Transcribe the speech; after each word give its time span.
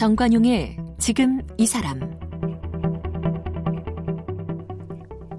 정관용의 0.00 0.78
지금 0.98 1.42
이 1.58 1.66
사람 1.66 2.00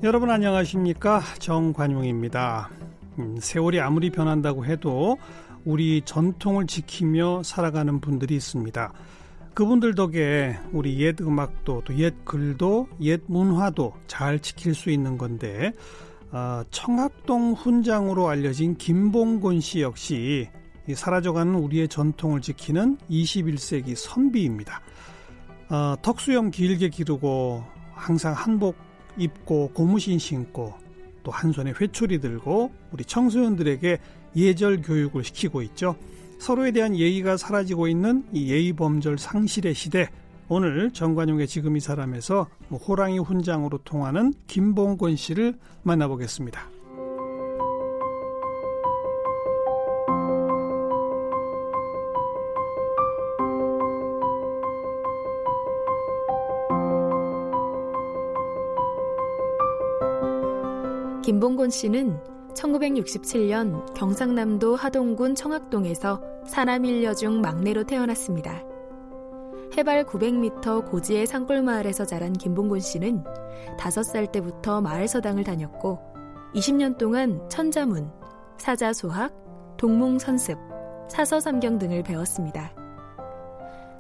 여러분 0.04 0.30
안녕하십니까 0.30 1.22
정관용입니다. 1.40 2.70
음, 3.18 3.38
세월이 3.40 3.80
아무리 3.80 4.12
변한다고 4.12 4.66
해도 4.66 5.18
우리 5.66 6.02
전통을 6.04 6.68
지키며 6.68 7.42
살아가는 7.44 8.00
분들이 8.02 8.36
있습니다. 8.36 8.94
그분들 9.54 9.96
덕에 9.96 10.58
우리 10.72 11.00
옛 11.02 11.20
음악도 11.22 11.82
또 11.86 11.94
옛 11.94 12.24
글도 12.26 12.88
옛 13.02 13.22
문화도 13.28 13.94
잘 14.08 14.40
지킬 14.40 14.74
수 14.74 14.90
있는 14.90 15.18
건데 15.18 15.74
어, 16.32 16.64
청학동 16.72 17.54
훈장으로 17.54 18.30
알려진 18.30 18.78
김봉곤 18.78 19.60
씨 19.60 19.82
역시 19.82 20.50
사라져가는 20.94 21.54
우리의 21.54 21.88
전통을 21.90 22.42
지키는 22.42 22.98
21세기 23.10 23.96
선비입니다. 23.96 24.82
어, 25.70 25.96
턱수염 26.02 26.52
길게 26.52 26.90
기르고 26.90 27.64
항상 27.94 28.34
한복 28.34 28.76
입고 29.18 29.72
고무신 29.74 30.18
신고 30.20 30.74
또 31.24 31.32
한 31.32 31.52
손에 31.52 31.74
회초리 31.80 32.20
들고 32.20 32.72
우리 32.92 33.04
청소년들에게 33.06 34.00
예절 34.36 34.82
교육을 34.82 35.24
시키고 35.24 35.62
있죠. 35.64 35.96
서로에 36.42 36.72
대한 36.72 36.98
예의가 36.98 37.38
사라지고 37.38 37.88
있는 37.88 38.26
이 38.34 38.52
예의 38.52 38.74
범절 38.74 39.20
상실의 39.20 39.76
시대. 39.76 40.10
오늘 40.50 40.90
정관용의 40.90 41.46
지금 41.46 41.78
이 41.78 41.80
사람에서 41.80 42.48
뭐 42.68 42.80
호랑이 42.80 43.20
훈장으로 43.20 43.78
통하는 43.84 44.34
김봉곤 44.48 45.18
씨를 45.18 45.60
만나보겠습니다. 45.84 46.68
김봉곤 61.24 61.70
씨는 61.70 62.20
1967년 62.56 63.94
경상남도 63.94 64.76
하동군 64.76 65.36
청학동에서 65.36 66.31
사남 66.46 66.86
일녀 66.86 67.14
중 67.14 67.42
막내로 67.42 67.84
태어났습니다. 67.84 68.64
해발 69.78 70.06
900m 70.06 70.90
고지의 70.90 71.28
산골 71.28 71.62
마을에서 71.62 72.06
자란 72.06 72.34
김봉곤 72.34 72.80
씨는 72.80 73.24
5살 73.80 74.32
때부터 74.32 74.82
마을 74.82 75.08
서당을 75.08 75.44
다녔고 75.44 76.00
20년 76.56 76.98
동안 76.98 77.48
천자문, 77.50 78.12
사자소학, 78.58 79.32
동몽선습, 79.78 80.58
사서삼경 81.10 81.78
등을 81.78 82.04
배웠습니다. 82.04 82.74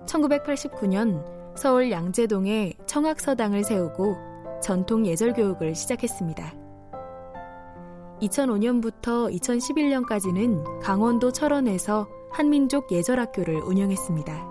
1989년 0.05 1.23
서울 1.55 1.91
양재동에 1.91 2.73
청학서당을 2.85 3.63
세우고 3.63 4.15
전통 4.61 5.05
예절 5.05 5.33
교육을 5.33 5.75
시작했습니다. 5.75 6.53
2005년부터 8.21 9.33
2011년까지는 9.39 10.81
강원도 10.81 11.31
철원에서 11.31 12.07
한민족 12.31 12.91
예절학교를 12.91 13.61
운영했습니다. 13.61 14.49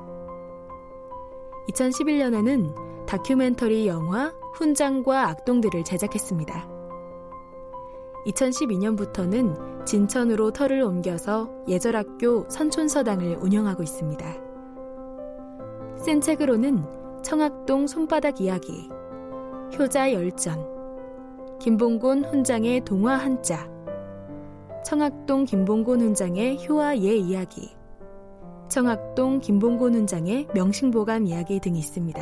2011년에는 1.69 3.07
다큐멘터리 3.07 3.87
영화 3.87 4.33
훈장과 4.55 5.29
악동들을 5.29 5.85
제작했습니다. 5.85 6.69
2012년부터는 8.27 9.87
진천으로 9.87 10.51
터를 10.51 10.83
옮겨서 10.83 11.51
예절학교 11.67 12.49
선촌서당을 12.51 13.39
운영하고 13.41 13.83
있습니다. 13.83 14.27
센 15.97 16.21
책으로는 16.21 17.23
청학동 17.23 17.87
손바닥 17.87 18.41
이야기, 18.41 18.89
효자 19.79 20.13
열전, 20.13 21.59
김봉곤 21.61 22.25
훈장의 22.25 22.85
동화 22.85 23.17
한자, 23.17 23.69
청학동 24.85 25.45
김봉곤 25.45 26.01
훈장의 26.01 26.67
효와 26.67 26.99
예 26.99 27.15
이야기, 27.15 27.71
청학동 28.69 29.41
김봉곤 29.41 29.95
훈장의 29.95 30.49
명칭보감 30.55 31.27
이야기 31.27 31.61
등이 31.61 31.79
있습니다. 31.79 32.21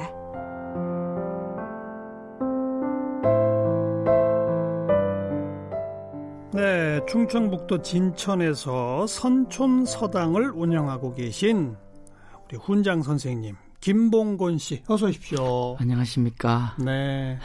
네, 6.54 7.00
충청북도 7.06 7.82
진천에서 7.82 9.06
선촌 9.06 9.84
서당을 9.84 10.50
운영하고 10.50 11.14
계신 11.14 11.76
우리 12.46 12.56
훈장 12.56 13.02
선생님 13.02 13.54
김봉곤 13.80 14.58
씨 14.58 14.82
어서 14.88 15.06
오십시오. 15.06 15.76
안녕하십니까? 15.78 16.74
네. 16.84 17.38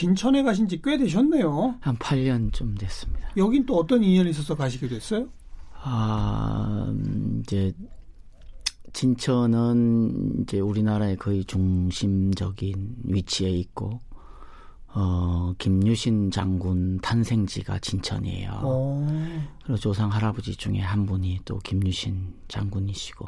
진천에 0.00 0.42
가신 0.42 0.68
지 0.68 0.76
꽤 0.82 0.98
되셨네요. 0.98 1.76
한 1.80 1.96
8년 1.96 2.52
좀 2.52 2.74
됐습니다. 2.74 3.30
여긴 3.38 3.64
또 3.64 3.76
어떤 3.78 4.04
인연이 4.04 4.28
있어서 4.28 4.54
가시게 4.54 4.88
됐어요? 4.88 5.26
아, 5.72 6.84
음, 6.88 7.40
이제 7.42 7.72
진천은 8.92 10.42
이제 10.42 10.60
우리나라의 10.60 11.16
거의 11.16 11.44
중심적인 11.46 12.96
위치에 13.04 13.48
있고 13.48 14.00
어, 14.88 15.54
김유신 15.56 16.30
장군 16.30 16.98
탄생지가 17.00 17.78
진천이에요. 17.78 18.60
오. 18.64 19.06
그리고 19.64 19.78
조상 19.78 20.12
할아버지 20.12 20.54
중에 20.56 20.78
한 20.78 21.06
분이 21.06 21.40
또 21.46 21.58
김유신 21.58 22.34
장군이시고, 22.48 23.26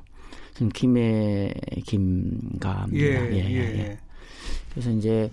저는 0.54 0.72
김해 0.72 1.52
김가입니다. 1.86 2.88
예, 2.94 3.30
예, 3.32 3.50
예. 3.54 3.78
예. 3.78 3.98
그래서 4.70 4.90
이제 4.90 5.30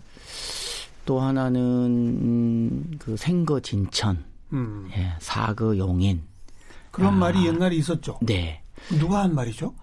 또 1.06 1.20
하나는 1.20 1.62
음, 1.62 2.98
그 3.00 3.16
생거 3.16 3.60
진천, 3.60 4.24
음. 4.54 4.90
예, 4.96 5.14
사거 5.20 5.78
용인. 5.78 6.24
그런 6.92 7.14
아, 7.14 7.18
말이 7.18 7.46
옛날에 7.46 7.76
있었죠. 7.76 8.20
네. 8.22 8.62
누가 9.00 9.24
한 9.24 9.36
말이죠? 9.36 9.74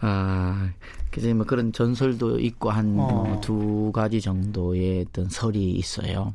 아, 0.00 0.70
그래서 1.10 1.34
뭐 1.34 1.44
그런 1.44 1.72
전설도 1.72 2.38
있고 2.40 2.70
한두 2.70 3.88
어. 3.88 3.92
가지 3.92 4.20
정도의 4.20 5.06
어떤 5.08 5.28
설이 5.28 5.72
있어요. 5.72 6.34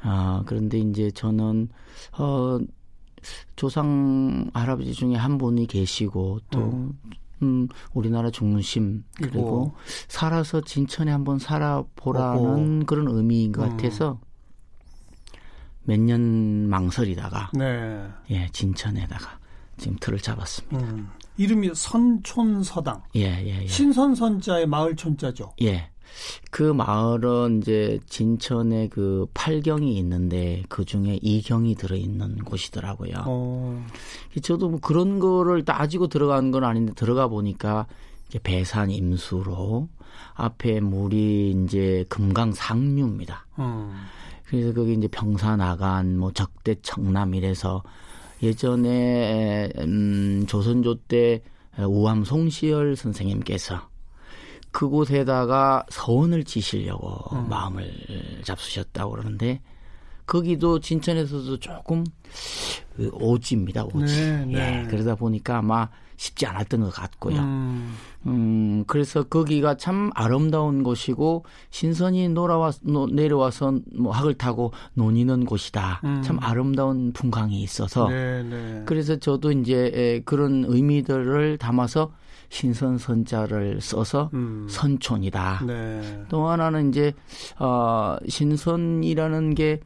아, 0.00 0.42
그런데 0.46 0.78
이제 0.78 1.10
저는 1.10 1.68
어 2.18 2.58
조상 3.56 4.50
할아버지 4.54 4.92
중에 4.92 5.16
한 5.16 5.38
분이 5.38 5.66
계시고 5.66 6.40
또 6.50 6.60
음. 6.60 6.98
음, 7.42 7.68
우리나라 7.92 8.30
중심 8.30 9.04
그리고 9.16 9.74
살아서 10.08 10.60
진천에 10.60 11.10
한번 11.12 11.38
살아보라는 11.38 12.82
오 12.82 12.86
그런 12.86 13.08
의미인 13.08 13.52
것 13.52 13.64
음. 13.64 13.70
같아서 13.76 14.20
몇 15.84 15.98
년 16.00 16.68
망설이다가 16.68 17.50
네. 17.54 18.06
예 18.30 18.48
진천에다가 18.52 19.38
지금 19.78 19.96
틀을 20.00 20.18
잡았습니다. 20.18 20.78
음. 20.78 21.08
이름이 21.38 21.70
선촌서당. 21.74 23.02
예, 23.14 23.22
예, 23.44 23.62
예. 23.62 23.66
신선선자의 23.66 24.66
마을 24.66 24.96
촌자죠. 24.96 25.52
예. 25.62 25.88
그 26.50 26.62
마을은 26.62 27.60
이제 27.62 27.98
진천에 28.06 28.88
그 28.88 29.26
팔경이 29.34 29.96
있는데 29.98 30.62
그 30.68 30.84
중에 30.84 31.18
이경이 31.22 31.74
들어있는 31.74 32.44
곳이더라고요. 32.44 33.24
어. 33.26 33.86
저도 34.42 34.68
뭐 34.68 34.80
그런 34.80 35.18
거를 35.18 35.64
따지고 35.64 36.08
들어간 36.08 36.50
건 36.50 36.64
아닌데 36.64 36.92
들어가 36.94 37.28
보니까 37.28 37.86
이제 38.28 38.38
배산 38.42 38.90
임수로 38.90 39.88
앞에 40.34 40.80
물이 40.80 41.64
이제 41.64 42.04
금강 42.08 42.52
상류입니다. 42.52 43.46
어. 43.56 43.92
그래서 44.46 44.72
거기 44.72 44.94
이제 44.94 45.08
평사나간 45.08 46.18
뭐 46.18 46.32
적대 46.32 46.74
청남 46.82 47.34
이래서 47.34 47.82
예전에 48.42 49.70
음 49.78 50.44
조선조 50.46 50.96
때 51.02 51.42
우암 51.78 52.24
송시열 52.24 52.96
선생님께서 52.96 53.88
그곳에다가 54.70 55.84
서원을 55.90 56.44
지시려고 56.44 57.36
음. 57.36 57.48
마음을 57.48 57.90
잡수셨다고 58.44 59.12
그러는데 59.12 59.60
거기도 60.26 60.78
진천에서도 60.78 61.58
조금 61.58 62.04
그 62.94 63.10
오지입니다, 63.14 63.84
오지. 63.84 64.20
네, 64.20 64.44
네. 64.46 64.82
예, 64.84 64.86
그러다 64.88 65.14
보니까 65.14 65.58
아마 65.58 65.88
쉽지 66.16 66.46
않았던 66.46 66.80
것 66.80 66.90
같고요. 66.90 67.38
음. 67.38 67.94
음, 68.26 68.84
그래서 68.86 69.22
거기가 69.22 69.76
참 69.76 70.10
아름다운 70.14 70.82
곳이고 70.82 71.44
신선이 71.70 72.28
놀아와 72.30 72.72
노, 72.82 73.06
내려와서 73.06 73.78
뭐 73.94 74.12
학을 74.12 74.34
타고 74.34 74.72
논이는 74.94 75.46
곳이다. 75.46 76.00
음. 76.04 76.22
참 76.22 76.38
아름다운 76.42 77.12
풍광이 77.12 77.62
있어서 77.62 78.08
네, 78.08 78.42
네. 78.42 78.82
그래서 78.84 79.16
저도 79.16 79.52
이제 79.52 80.20
그런 80.24 80.64
의미들을 80.66 81.56
담아서 81.58 82.12
신선선자를 82.50 83.80
써서 83.80 84.30
음. 84.34 84.66
선촌이다. 84.68 85.64
네. 85.66 86.24
또 86.28 86.48
하나는 86.48 86.88
이제 86.90 87.12
어 87.58 88.16
신선이라는 88.26 89.54
게 89.54 89.80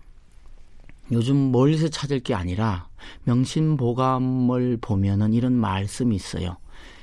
요즘 1.10 1.50
멀리서 1.50 1.88
찾을 1.88 2.20
게 2.20 2.34
아니라 2.34 2.88
명심보감을 3.24 4.78
보면은 4.80 5.32
이런 5.32 5.52
말씀이 5.52 6.14
있어요. 6.14 6.56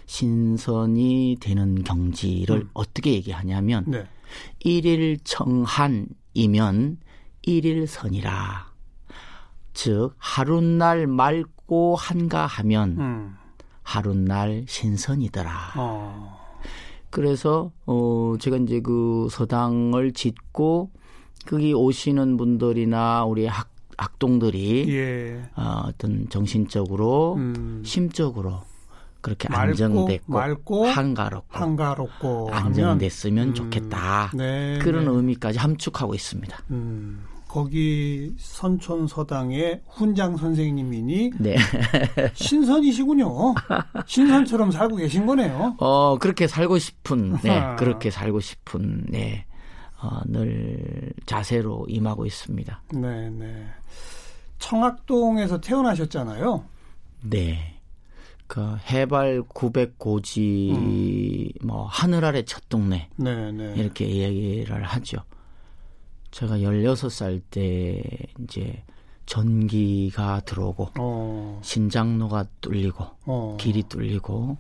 신선이 0.06 1.38
되는 1.39 1.83
경지를 1.83 2.61
음. 2.61 2.69
어떻게 2.73 3.13
얘기하냐면 3.13 3.83
네. 3.88 4.06
일일 4.59 5.19
청한이면 5.23 6.97
일일 7.44 7.88
선이라. 7.88 8.69
즉 9.73 10.15
하루날 10.17 11.06
맑고 11.06 11.95
한가하면 11.95 12.97
음. 12.97 13.35
하루날 13.89 14.65
신선이더라. 14.68 15.51
어. 15.77 16.38
그래서 17.09 17.71
어 17.88 18.36
제가 18.39 18.57
이제 18.57 18.81
그 18.81 19.27
서당을 19.31 20.13
짓고 20.13 20.91
거기 21.47 21.74
오시는 21.74 22.38
분들이나 22.38 23.25
우리 23.25 23.47
학 23.47 23.69
악동들이 23.97 24.86
예. 24.95 25.41
어, 25.56 25.83
어떤 25.88 26.30
정신적으로 26.30 27.33
음. 27.36 27.81
심적으로 27.83 28.62
그렇게 29.21 29.50
맑고, 29.50 29.62
안정됐고 29.62 30.33
맑고, 30.33 30.85
한가롭고, 30.85 31.57
한가롭고 31.57 32.50
안정됐으면 32.53 33.50
음, 33.50 33.53
좋겠다 33.53 34.31
네, 34.35 34.80
그런 34.81 35.06
네. 35.06 35.12
의미까지 35.12 35.59
함축하고 35.59 36.15
있습니다. 36.15 36.57
음, 36.71 37.25
거기 37.49 38.31
선촌 38.37 39.07
서당의 39.07 39.81
훈장 39.89 40.37
선생님이니 40.37 41.31
네. 41.39 41.55
신선이시군요. 42.35 43.55
신선처럼 44.05 44.69
살고 44.69 44.97
계신 44.97 45.25
거네요. 45.25 45.75
어 45.79 46.17
그렇게 46.19 46.45
살고 46.45 46.77
싶은 46.77 47.39
네 47.43 47.75
그렇게 47.77 48.11
살고 48.11 48.39
싶은 48.39 49.07
네. 49.09 49.47
어, 50.01 50.21
늘 50.25 51.11
자세로 51.25 51.87
임하고 51.89 52.25
있습니다. 52.27 52.83
네, 52.93 53.29
네. 53.31 53.65
청학동에서 54.59 55.59
태어나셨잖아요. 55.59 56.63
네. 57.23 57.79
그 58.47 58.77
해발 58.89 59.41
900고지 59.41 60.75
음. 60.75 61.49
뭐 61.63 61.85
하늘 61.85 62.23
아래 62.23 62.43
첫 62.43 62.69
동네. 62.69 63.09
네, 63.17 63.51
네. 63.51 63.73
이렇게 63.75 64.05
이야기를 64.05 64.83
하죠. 64.83 65.17
제가 66.31 66.57
16살 66.59 67.41
때 67.49 68.01
이제 68.43 68.83
전기가 69.25 70.41
들어오고 70.41 70.89
어. 70.99 71.59
신장로가 71.63 72.45
뚫리고 72.61 73.05
어. 73.25 73.57
길이 73.59 73.83
뚫리고 73.83 74.57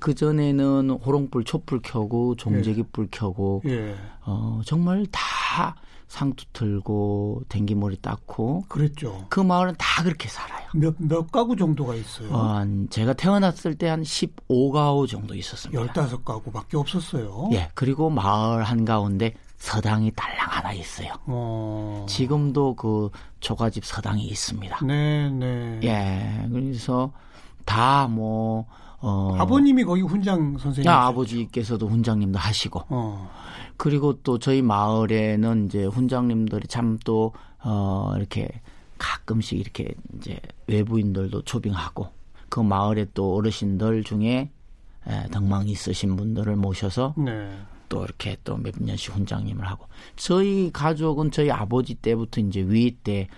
그 0.00 0.14
전에는 0.14 0.90
호롱불 0.90 1.44
촛불 1.44 1.80
켜고 1.82 2.34
종제기불 2.36 3.04
예. 3.04 3.08
켜고 3.10 3.62
예. 3.66 3.94
어 4.24 4.60
정말 4.64 5.06
다 5.10 5.76
상투 6.08 6.44
틀고 6.52 7.42
댕기머리 7.48 7.96
닦고 8.00 8.64
그랬죠. 8.68 9.26
그 9.28 9.40
마을은 9.40 9.74
다 9.76 10.02
그렇게 10.02 10.28
살아요. 10.28 10.66
몇몇 10.72 11.30
가구 11.32 11.56
정도가 11.56 11.94
있어요? 11.94 12.28
어, 12.32 12.64
제가 12.90 13.12
태어났을 13.14 13.74
때 13.74 13.88
한 13.88 14.02
15가구 14.02 15.08
정도 15.08 15.34
있었습니다. 15.34 15.82
15가구밖에 15.92 16.74
없었어요. 16.76 17.50
예. 17.52 17.68
그리고 17.74 18.08
마을 18.08 18.62
한가운데 18.62 19.34
서당이 19.58 20.12
달랑 20.14 20.46
하나 20.50 20.72
있어요. 20.72 21.12
어... 21.26 22.06
지금도 22.08 22.74
그 22.74 23.10
조가집 23.40 23.84
서당이 23.84 24.24
있습니다. 24.26 24.84
네, 24.84 25.30
네. 25.30 25.80
예. 25.84 26.48
그래서 26.50 27.12
다 27.64 28.06
뭐 28.08 28.66
어. 29.00 29.36
아버님이 29.38 29.84
거기 29.84 30.02
훈장 30.02 30.58
선생님. 30.58 30.90
아, 30.90 31.06
아버지께서도 31.06 31.86
훈장님도 31.86 32.38
하시고. 32.38 32.82
어. 32.88 33.30
그리고 33.76 34.20
또 34.22 34.38
저희 34.38 34.62
마을에는 34.62 35.66
이제 35.66 35.84
훈장님들이 35.84 36.66
참 36.66 36.98
또, 37.04 37.32
어, 37.62 38.14
이렇게 38.16 38.48
가끔씩 38.98 39.58
이렇게 39.60 39.92
이제 40.16 40.40
외부인들도 40.66 41.42
초빙하고 41.42 42.08
그 42.48 42.60
마을에 42.60 43.06
또 43.12 43.36
어르신들 43.36 44.02
중에 44.04 44.50
에, 45.06 45.28
덕망이 45.30 45.70
있으신 45.70 46.16
분들을 46.16 46.56
모셔서 46.56 47.14
네. 47.18 47.50
또 47.88 48.04
이렇게 48.04 48.36
또 48.44 48.56
몇 48.56 48.74
년씩 48.78 49.14
훈장님을 49.14 49.66
하고 49.66 49.86
저희 50.16 50.70
가족은 50.72 51.30
저희 51.30 51.50
아버지 51.50 51.94
때부터 51.94 52.40
이제 52.40 52.60
위위 52.60 52.90
때 52.92 53.28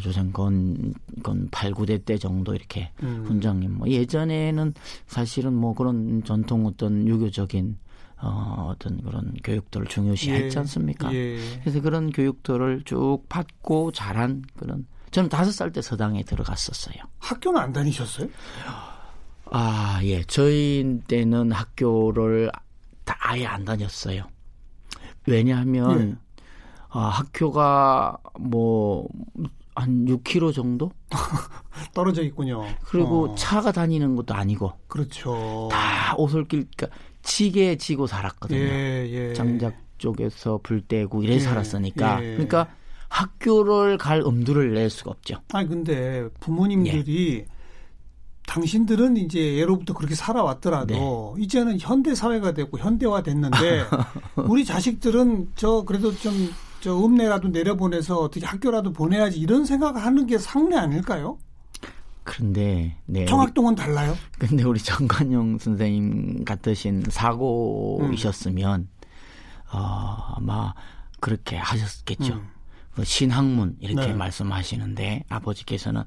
조선 0.00 0.32
건, 0.32 0.94
건 1.24 1.48
8, 1.50 1.72
9대 1.72 2.04
때 2.04 2.16
정도 2.16 2.54
이렇게 2.54 2.92
음. 3.02 3.24
훈장님. 3.26 3.78
뭐 3.78 3.88
예전에는 3.88 4.72
사실은 5.08 5.52
뭐 5.52 5.74
그런 5.74 6.22
전통 6.22 6.64
어떤 6.66 7.08
유교적인 7.08 7.76
어, 8.22 8.68
어떤 8.70 9.00
그런 9.02 9.32
교육들을 9.42 9.86
중요시 9.86 10.30
예. 10.30 10.34
했지 10.34 10.58
않습니까? 10.58 11.12
예. 11.12 11.38
그래서 11.60 11.80
그런 11.80 12.10
교육들을 12.12 12.82
쭉 12.84 13.22
받고 13.28 13.90
자란 13.92 14.44
그런 14.56 14.86
저는 15.10 15.28
다섯 15.28 15.50
살 15.50 15.72
때 15.72 15.82
서당에 15.82 16.22
들어갔었어요. 16.22 16.94
학교는 17.18 17.60
안 17.60 17.72
다니셨어요? 17.72 18.28
아, 19.50 20.00
예. 20.04 20.22
저희 20.24 21.00
때는 21.08 21.50
학교를 21.50 22.52
다 23.10 23.16
아예 23.20 23.46
안 23.46 23.64
다녔어요. 23.64 24.24
왜냐하면 25.26 26.10
예. 26.10 26.16
아, 26.90 27.00
학교가 27.08 28.16
뭐 28.38 29.08
한 29.80 30.04
6km 30.04 30.52
정도 30.52 30.90
떨어져 31.94 32.22
있군요. 32.22 32.66
그리고 32.84 33.30
어. 33.30 33.34
차가 33.34 33.72
다니는 33.72 34.16
것도 34.16 34.34
아니고. 34.34 34.72
그렇죠. 34.88 35.68
다 35.70 36.14
오솔길, 36.16 36.66
그러니까 36.76 36.96
지게 37.22 37.76
지고 37.76 38.06
살았거든요. 38.06 38.58
예, 38.58 39.08
예. 39.10 39.34
장작 39.34 39.76
쪽에서 39.98 40.60
불 40.62 40.82
떼고 40.82 41.22
이래 41.22 41.34
예, 41.34 41.38
살았으니까. 41.38 42.22
예. 42.22 42.32
그러니까 42.32 42.68
학교를 43.08 43.98
갈 43.98 44.22
엄두를 44.22 44.74
낼 44.74 44.90
수가 44.90 45.12
없죠. 45.12 45.36
아니 45.52 45.68
근데 45.68 46.28
부모님들이 46.40 47.38
예. 47.38 47.59
당신들은 48.50 49.16
이제 49.16 49.56
예로부터 49.56 49.94
그렇게 49.94 50.14
살아왔더라도 50.14 51.34
네. 51.36 51.44
이제는 51.44 51.78
현대 51.80 52.14
사회가 52.14 52.52
됐고 52.52 52.78
현대화 52.78 53.22
됐는데 53.22 53.84
우리 54.48 54.64
자식들은 54.64 55.52
저 55.56 55.82
그래도 55.82 56.14
좀 56.14 56.50
저 56.80 56.96
읍내라도 56.98 57.48
내려보내서 57.48 58.18
어떻게 58.18 58.44
학교라도 58.46 58.92
보내야지 58.92 59.38
이런 59.38 59.64
생각하는 59.64 60.26
게 60.26 60.38
상례 60.38 60.76
아닐까요? 60.76 61.38
그런데 62.24 62.96
네. 63.06 63.26
청학동은 63.26 63.74
달라요? 63.74 64.16
근데 64.38 64.62
우리 64.64 64.80
정관용 64.80 65.58
선생님 65.58 66.44
같으신 66.44 67.04
사고이셨으면 67.08 68.80
음. 68.80 68.88
어, 69.72 70.34
아마 70.36 70.74
그렇게 71.20 71.56
하셨겠죠. 71.56 72.34
음. 72.34 72.48
그 72.94 73.04
신학문 73.04 73.76
이렇게 73.80 74.08
네. 74.08 74.14
말씀하시는데 74.14 75.24
아버지께서는 75.28 76.02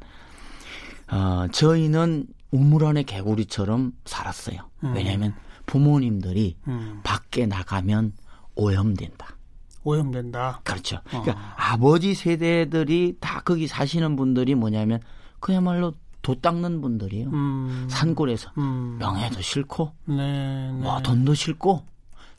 어, 1.13 1.47
저희는 1.51 2.27
우물 2.51 2.85
안의 2.85 3.03
개구리처럼 3.05 3.93
살았어요. 4.05 4.59
음. 4.83 4.93
왜냐하면 4.93 5.33
부모님들이 5.65 6.57
음. 6.67 7.01
밖에 7.03 7.45
나가면 7.45 8.13
오염된다. 8.55 9.37
오염된다. 9.83 10.61
그렇죠. 10.63 10.97
어. 10.97 11.21
그러니까 11.21 11.55
아버지 11.57 12.13
세대들이 12.13 13.17
다 13.19 13.41
거기 13.41 13.67
사시는 13.67 14.15
분들이 14.15 14.55
뭐냐면 14.55 14.99
그야말로 15.39 15.93
도 16.21 16.35
닦는 16.35 16.79
분들이에요. 16.81 17.29
음. 17.29 17.87
산골에서 17.89 18.51
음. 18.57 18.97
명예도 18.97 19.41
싫고, 19.41 19.91
네, 20.05 20.15
네. 20.15 20.71
뭐 20.71 21.01
돈도 21.01 21.33
싫고, 21.33 21.83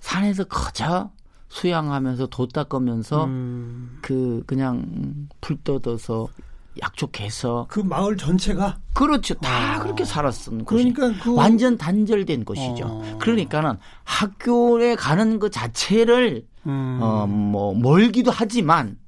산에서 0.01 0.45
거저 0.45 1.11
수양하면서 1.49 2.29
도 2.29 2.49
닦으면서 2.49 3.27
음. 3.27 3.99
그 4.01 4.43
그냥 4.47 5.29
풀 5.43 5.63
뜯어서 5.63 6.29
약촉해서 6.83 7.67
그 7.69 7.81
마을 7.81 8.17
전체가 8.17 8.79
그렇죠 8.93 9.35
다 9.35 9.79
어. 9.79 9.83
그렇게 9.83 10.05
살았던 10.05 10.65
그러니까 10.65 11.13
그... 11.23 11.35
완전 11.35 11.79
단절된 11.79 12.45
것이죠. 12.45 12.85
어. 12.87 13.19
그러니까는 13.21 13.79
학교에 14.05 14.97
가는 14.97 15.39
그 15.39 15.51
자체를 15.51 16.47
음. 16.67 16.99
어뭐 17.01 17.75
멀기도 17.75 18.31
하지만 18.31 18.99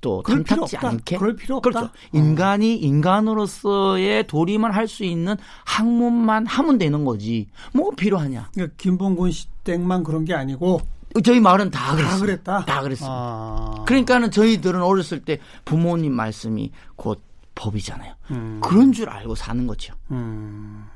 또 0.00 0.22
탐탁지 0.22 0.76
않게 0.76 1.16
그럴 1.18 1.36
필요 1.36 1.56
없다. 1.56 1.70
그렇죠. 1.70 1.86
어. 1.86 1.90
인간이 2.12 2.76
인간으로서의 2.76 4.26
도리만 4.26 4.72
할 4.72 4.88
수 4.88 5.04
있는 5.04 5.36
학문만 5.64 6.46
하면 6.46 6.76
되는 6.76 7.04
거지. 7.04 7.48
뭐 7.72 7.90
필요하냐? 7.90 8.50
그러니까 8.52 8.74
김봉곤 8.78 9.30
씨 9.30 9.46
땡만 9.64 10.02
그런 10.02 10.24
게 10.24 10.34
아니고 10.34 10.80
저희 11.20 11.40
마을은 11.40 11.70
다 11.70 11.94
그랬어요. 11.94 12.12
다 12.12 12.18
그랬다. 12.18 12.64
다 12.64 12.82
그랬습니다. 12.82 13.14
아. 13.14 13.84
그러니까는 13.86 14.30
저희들은 14.30 14.82
어렸을 14.82 15.24
때 15.24 15.38
부모님 15.64 16.14
말씀이 16.14 16.72
곧 16.96 17.22
법이잖아요. 17.54 18.14
음. 18.30 18.60
그런 18.62 18.92
줄 18.92 19.10
알고 19.10 19.34
사는 19.34 19.66
거죠. 19.66 19.94
음. 20.10 20.86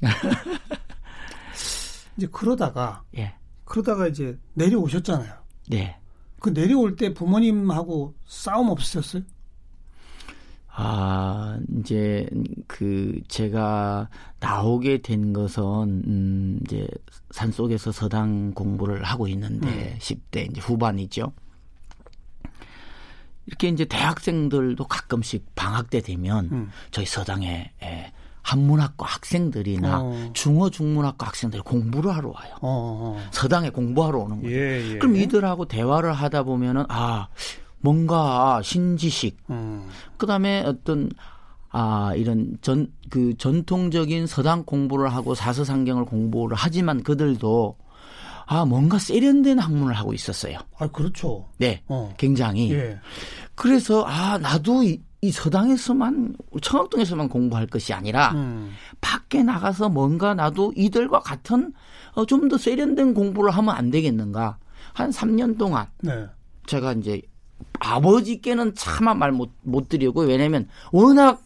이제 2.16 2.26
그러다가 2.30 3.02
예. 3.16 3.34
그러다가 3.64 4.08
이제 4.08 4.38
내려오셨잖아요. 4.54 5.32
네. 5.68 5.96
그 6.40 6.52
내려올 6.52 6.96
때 6.96 7.14
부모님하고 7.14 8.14
싸움 8.26 8.68
없으셨어요? 8.70 9.22
아, 10.82 11.58
이제 11.78 12.26
그 12.66 13.20
제가 13.28 14.08
나오게 14.38 15.02
된 15.02 15.34
것은 15.34 15.62
음 15.62 16.60
이제 16.64 16.86
산속에서 17.32 17.92
서당 17.92 18.52
공부를 18.54 19.04
하고 19.04 19.28
있는데 19.28 19.68
음. 19.68 19.98
10대 19.98 20.50
이제 20.50 20.60
후반이죠. 20.60 21.32
이렇게 23.44 23.68
이제 23.68 23.84
대학생들도 23.84 24.82
가끔씩 24.84 25.54
방학 25.54 25.90
때 25.90 26.00
되면 26.00 26.48
음. 26.50 26.70
저희 26.92 27.04
서당에 27.04 27.72
예, 27.82 28.12
한문학과 28.42 29.06
학생들이나 29.06 30.00
어. 30.00 30.30
중어 30.32 30.70
중문학과 30.70 31.26
학생들이 31.26 31.62
공부를 31.62 32.14
하러 32.14 32.30
와요. 32.30 32.54
어. 32.60 32.68
어, 32.68 33.18
어. 33.18 33.28
서당에 33.32 33.68
공부하러 33.68 34.18
오는 34.18 34.40
거예요. 34.42 34.56
예, 34.56 34.92
예. 34.92 34.98
그럼 34.98 35.16
이들하고 35.16 35.66
대화를 35.66 36.14
하다 36.14 36.44
보면은 36.44 36.86
아 36.88 37.28
뭔가 37.80 38.60
신지식, 38.62 39.38
음. 39.50 39.88
그 40.16 40.26
다음에 40.26 40.62
어떤 40.66 41.10
아 41.70 42.12
이런 42.16 42.58
전 42.60 42.88
그 43.10 43.36
전통적인 43.36 44.26
서당 44.26 44.64
공부를 44.64 45.12
하고 45.12 45.34
사서상경을 45.34 46.04
공부를 46.04 46.56
하지만 46.56 47.02
그들도 47.02 47.76
아 48.46 48.64
뭔가 48.64 48.98
세련된 48.98 49.58
학문을 49.58 49.94
하고 49.94 50.14
있었어요. 50.14 50.58
아 50.78 50.86
그렇죠. 50.86 51.48
네, 51.58 51.82
어. 51.88 52.14
굉장히. 52.16 52.72
예. 52.72 52.98
그래서 53.56 54.04
아 54.04 54.38
나도 54.38 54.84
이, 54.84 55.00
이 55.20 55.30
서당에서만 55.30 56.36
청학동에서만 56.62 57.28
공부할 57.28 57.66
것이 57.66 57.92
아니라 57.92 58.30
음. 58.32 58.72
밖에 59.00 59.42
나가서 59.42 59.88
뭔가 59.88 60.34
나도 60.34 60.72
이들과 60.76 61.20
같은 61.20 61.72
어, 62.14 62.24
좀 62.24 62.48
더 62.48 62.56
세련된 62.56 63.14
공부를 63.14 63.50
하면 63.50 63.74
안 63.74 63.90
되겠는가? 63.90 64.58
한 64.92 65.10
3년 65.10 65.58
동안 65.58 65.86
네. 66.00 66.26
제가 66.66 66.92
이제 66.94 67.20
아버지께는 67.78 68.74
차마 68.74 69.14
말 69.14 69.32
못 69.32 69.50
못 69.62 69.88
드리고 69.88 70.22
왜냐면 70.22 70.68
워낙 70.92 71.42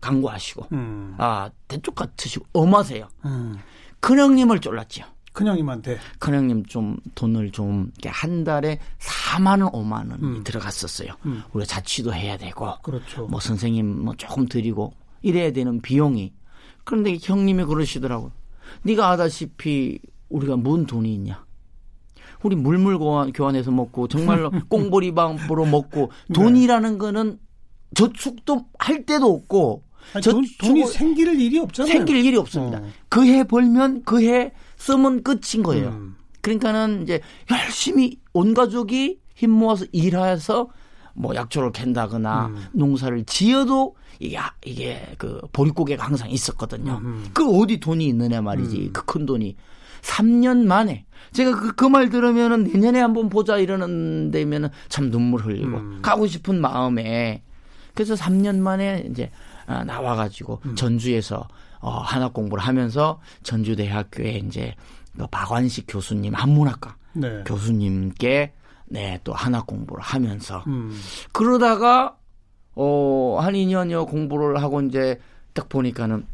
강구하시고 0.00 0.68
음. 0.72 1.14
아 1.18 1.50
대쪽 1.68 1.94
같으시고 1.94 2.46
엄하세요. 2.52 3.08
음. 3.26 3.58
큰형님을 4.00 4.60
쫄랐죠. 4.60 5.04
큰형님한테 5.32 5.98
큰형님 6.18 6.64
좀 6.66 6.96
돈을 7.14 7.52
좀 7.52 7.92
한 8.06 8.42
달에 8.44 8.78
4만 8.98 9.62
원, 9.62 9.70
5만 9.72 10.10
원이 10.10 10.22
음. 10.22 10.44
들어갔었어요. 10.44 11.12
음. 11.26 11.42
우리가 11.52 11.66
자취도 11.66 12.12
해야 12.14 12.36
되고, 12.36 12.66
그렇죠. 12.82 13.26
뭐 13.26 13.38
선생님 13.40 14.04
뭐 14.04 14.14
조금 14.16 14.46
드리고 14.46 14.92
이래야 15.22 15.52
되는 15.52 15.80
비용이. 15.80 16.32
그런데 16.84 17.16
형님이 17.20 17.64
그러시더라고요. 17.64 18.32
네가 18.82 19.10
아다시피 19.10 20.00
우리가 20.30 20.56
뭔 20.56 20.86
돈이 20.86 21.14
있냐? 21.14 21.44
우리 22.42 22.56
물물 22.56 22.98
교환, 22.98 23.56
해서 23.56 23.70
먹고 23.70 24.08
정말로 24.08 24.50
꽁보리밥으로 24.68 25.66
먹고 25.66 26.10
네. 26.28 26.34
돈이라는 26.34 26.98
거는 26.98 27.38
저축도 27.94 28.66
할 28.78 29.04
데도 29.04 29.26
없고 29.26 29.82
아니, 30.14 30.22
저, 30.22 30.32
돈, 30.32 30.76
이 30.76 30.84
생길 30.86 31.40
일이 31.40 31.58
없잖아요. 31.58 31.92
생길 31.92 32.24
일이 32.24 32.36
없습니다. 32.36 32.78
어. 32.78 32.82
그해 33.08 33.44
벌면 33.44 34.04
그 34.04 34.20
해 34.22 34.52
쓰면 34.80 35.22
끝인 35.22 35.62
거예요. 35.62 35.88
음. 35.88 36.16
그러니까는 36.40 37.02
이제 37.02 37.20
열심히 37.50 38.18
온 38.32 38.54
가족이 38.54 39.20
힘 39.34 39.50
모아서 39.50 39.84
일해서 39.92 40.68
뭐 41.14 41.34
약초를 41.34 41.72
캔다거나 41.72 42.46
음. 42.46 42.64
농사를 42.72 43.24
지어도 43.26 43.94
이게 44.18 44.38
이게 44.64 45.06
그 45.18 45.40
보릿고개가 45.52 46.04
항상 46.04 46.30
있었거든요. 46.30 46.98
음. 47.02 47.06
음. 47.06 47.30
그 47.34 47.46
어디 47.58 47.78
돈이 47.78 48.06
있느냐 48.06 48.40
말이지. 48.40 48.76
음. 48.86 48.92
그큰 48.92 49.26
돈이 49.26 49.56
3년 50.02 50.64
만에 50.66 51.04
제가 51.32 51.58
그, 51.60 51.74
그 51.74 51.88
말 51.88 52.08
들으면은 52.10 52.64
내년에 52.64 53.00
한번 53.00 53.28
보자 53.28 53.58
이러는 53.58 54.30
데면은 54.30 54.68
참 54.88 55.10
눈물 55.10 55.42
흘리고 55.42 55.76
음. 55.76 55.98
가고 56.02 56.26
싶은 56.26 56.60
마음에 56.60 57.42
그래서 57.94 58.14
3년 58.14 58.58
만에 58.58 59.06
이제 59.10 59.30
아, 59.66 59.84
나와가지고 59.84 60.60
음. 60.66 60.74
전주에서 60.74 61.46
어, 61.80 61.90
한학 61.90 62.32
공부를 62.34 62.62
하면서 62.62 63.20
전주대학교에 63.42 64.42
이제 64.46 64.74
그 65.16 65.26
박완식 65.30 65.86
교수님 65.88 66.34
한문학과 66.34 66.96
네. 67.12 67.42
교수님께 67.44 68.52
네, 68.86 69.20
또 69.22 69.32
한학 69.32 69.66
공부를 69.66 70.02
하면서 70.02 70.64
음. 70.66 70.98
그러다가 71.32 72.16
어, 72.74 73.38
한 73.40 73.54
2년여 73.54 74.08
공부를 74.08 74.60
하고 74.62 74.80
이제 74.82 75.20
딱 75.52 75.68
보니까는 75.68 76.26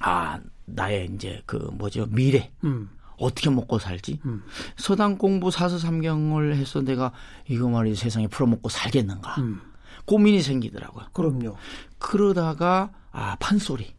아, 0.00 0.38
나의 0.66 1.10
이제 1.14 1.42
그 1.46 1.56
뭐죠 1.56 2.06
미래 2.06 2.50
음. 2.64 2.90
어떻게 3.18 3.48
먹고 3.48 3.78
살지? 3.78 4.20
음. 4.26 4.42
서당 4.76 5.16
공부 5.16 5.50
사서 5.50 5.78
삼경을 5.78 6.56
해서 6.56 6.82
내가 6.82 7.12
이거 7.48 7.68
말이 7.68 7.94
세상에 7.94 8.26
풀어먹고 8.26 8.68
살겠는가? 8.68 9.40
음. 9.40 9.60
고민이 10.04 10.42
생기더라고요. 10.42 11.06
그럼요. 11.12 11.56
그러다가 11.98 12.90
아 13.10 13.36
판소리. 13.40 13.95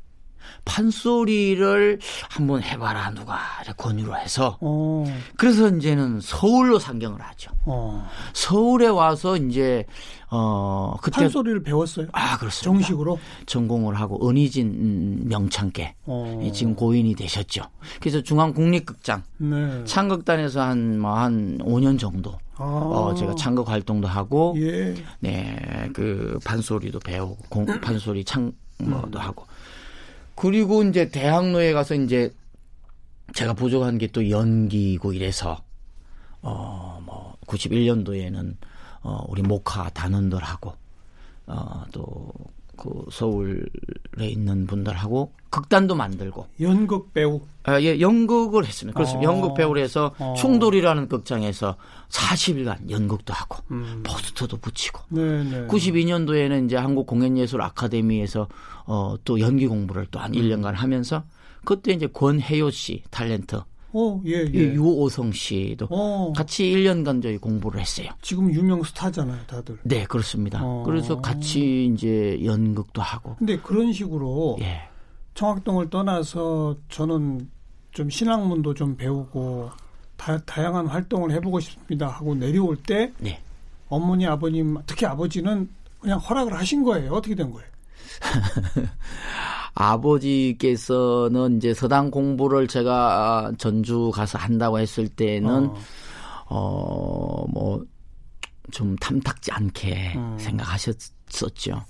판소리를 0.66 2.00
한번 2.30 2.62
해봐라 2.62 3.12
누가 3.12 3.40
권유를 3.78 4.20
해서 4.20 4.58
어. 4.62 5.06
그래서 5.36 5.70
이제는 5.70 6.20
서울로 6.22 6.80
상경을 6.80 7.22
하죠. 7.22 7.52
어. 7.66 8.08
서울에 8.34 8.88
와서 8.88 9.38
이제 9.38 9.86
어 10.30 10.96
그때 11.02 11.22
판소리를 11.22 11.64
배웠어요. 11.64 12.08
아 12.12 12.38
그렇습니다. 12.38 12.64
정식으로 12.64 13.18
전공을 13.46 13.96
하고 13.96 14.28
은희진 14.28 15.28
명창께 15.28 15.96
어. 16.06 16.52
지금 16.54 16.76
고인이 16.76 17.16
되셨죠. 17.16 17.64
그래서 18.00 18.22
중앙국립극장 18.22 19.24
네. 19.38 19.84
창극단에서 19.86 20.62
한뭐한 20.62 21.60
뭐 21.60 21.80
5년 21.80 21.98
정도 21.98 22.38
아. 22.58 22.64
어, 22.64 23.14
제가 23.14 23.36
창극 23.36 23.70
활동도 23.70 24.08
하고, 24.08 24.56
예. 24.58 24.96
네, 25.20 25.90
그 25.94 26.40
판소리도 26.44 27.00
배우고, 27.00 27.38
공, 27.50 27.66
판소리 27.66 28.24
창, 28.24 28.52
뭐도 28.80 29.20
음. 29.20 29.24
하고. 29.24 29.46
그리고 30.38 30.84
이제 30.84 31.10
대학로에 31.10 31.74
가서 31.74 31.96
이제 31.96 32.32
제가 33.34 33.54
부족한 33.54 33.98
게 33.98 34.08
또 34.08 34.30
연기고 34.30 35.12
이래서 35.14 35.62
어 36.42 37.00
뭐 37.04 37.36
91년도에는 37.48 38.56
어 39.04 39.26
우리 39.30 39.42
목화 39.42 39.90
단원들하고 39.90 40.74
어또 41.48 42.32
그 42.78 43.06
서울에 43.12 43.62
있는 44.26 44.66
분들하고 44.68 45.32
극단도 45.50 45.96
만들고 45.96 46.48
연극 46.62 47.14
배우 47.14 47.42
아, 47.64 47.82
예, 47.82 48.00
연극을 48.00 48.66
했습니다. 48.66 48.96
그렇습니다. 48.98 49.30
어. 49.30 49.34
연극 49.34 49.54
배우를 49.56 49.82
해서 49.82 50.14
어. 50.20 50.34
충돌이라는 50.38 51.08
극장에서 51.08 51.76
40일간 52.10 52.90
연극도 52.90 53.34
하고 53.34 53.64
음. 53.72 54.04
포스터도 54.06 54.58
붙이고 54.58 55.02
네네. 55.10 55.68
92년도에는 55.68 56.66
이제 56.66 56.76
한국 56.78 57.08
공연예술 57.08 57.62
아카데미에서 57.62 58.48
어, 58.86 59.16
또 59.26 59.40
연기 59.40 59.68
공부를 59.68 60.08
또 60.12 60.20
한 60.20 60.32
1년간 60.32 60.70
음. 60.70 60.74
하면서 60.76 61.24
그때 61.64 61.92
이제 61.92 62.08
권혜요 62.08 62.72
씨 62.72 63.04
탤런트 63.12 63.64
어, 63.94 64.22
예, 64.26 64.46
예. 64.54 64.74
유오성 64.74 65.32
씨도 65.32 65.88
어. 65.90 66.34
같이 66.36 66.64
1년간 66.64 67.22
저희 67.24 67.38
공부를 67.38 67.80
했어요. 67.80 68.10
지금 68.22 68.54
유명 68.54 68.84
스타잖아요, 68.84 69.40
다들. 69.48 69.78
네, 69.84 70.04
그렇습니다. 70.06 70.60
어. 70.62 70.84
그래서 70.86 71.22
같이 71.22 71.86
이제 71.86 72.40
연극도 72.44 73.02
하고. 73.02 73.36
근데 73.38 73.58
그런 73.58 73.94
식으로 73.94 74.58
예. 74.62 74.82
청학동을 75.36 75.90
떠나서 75.90 76.76
저는 76.90 77.50
좀 77.92 78.10
신학문도 78.10 78.74
좀 78.74 78.98
배우고 78.98 79.70
다, 80.18 80.38
다양한 80.40 80.88
활동을 80.88 81.32
해보고 81.32 81.60
싶습니다 81.60 82.08
하고 82.08 82.36
내려올 82.36 82.76
때 82.76 83.14
네. 83.20 83.40
어머니, 83.88 84.28
아버님, 84.28 84.78
특히 84.86 85.06
아버지는 85.06 85.70
그냥 86.00 86.20
허락을 86.20 86.54
하신 86.54 86.84
거예요. 86.84 87.14
어떻게 87.14 87.36
된 87.36 87.52
거예요? 87.52 87.68
아버지께서는 89.80 91.58
이제 91.58 91.74
서당 91.74 92.10
공부를 92.10 92.68
제가 92.68 93.52
전주 93.60 94.12
가서 94.14 94.40
한다고 94.40 94.80
했을 94.80 95.08
때는 95.08 95.70
어, 96.50 97.46
어뭐 97.54 97.86
좀 98.72 98.96
탐탁지 98.96 99.52
않게 99.52 100.14
음. 100.16 100.36
생각하셨었죠. 100.40 101.86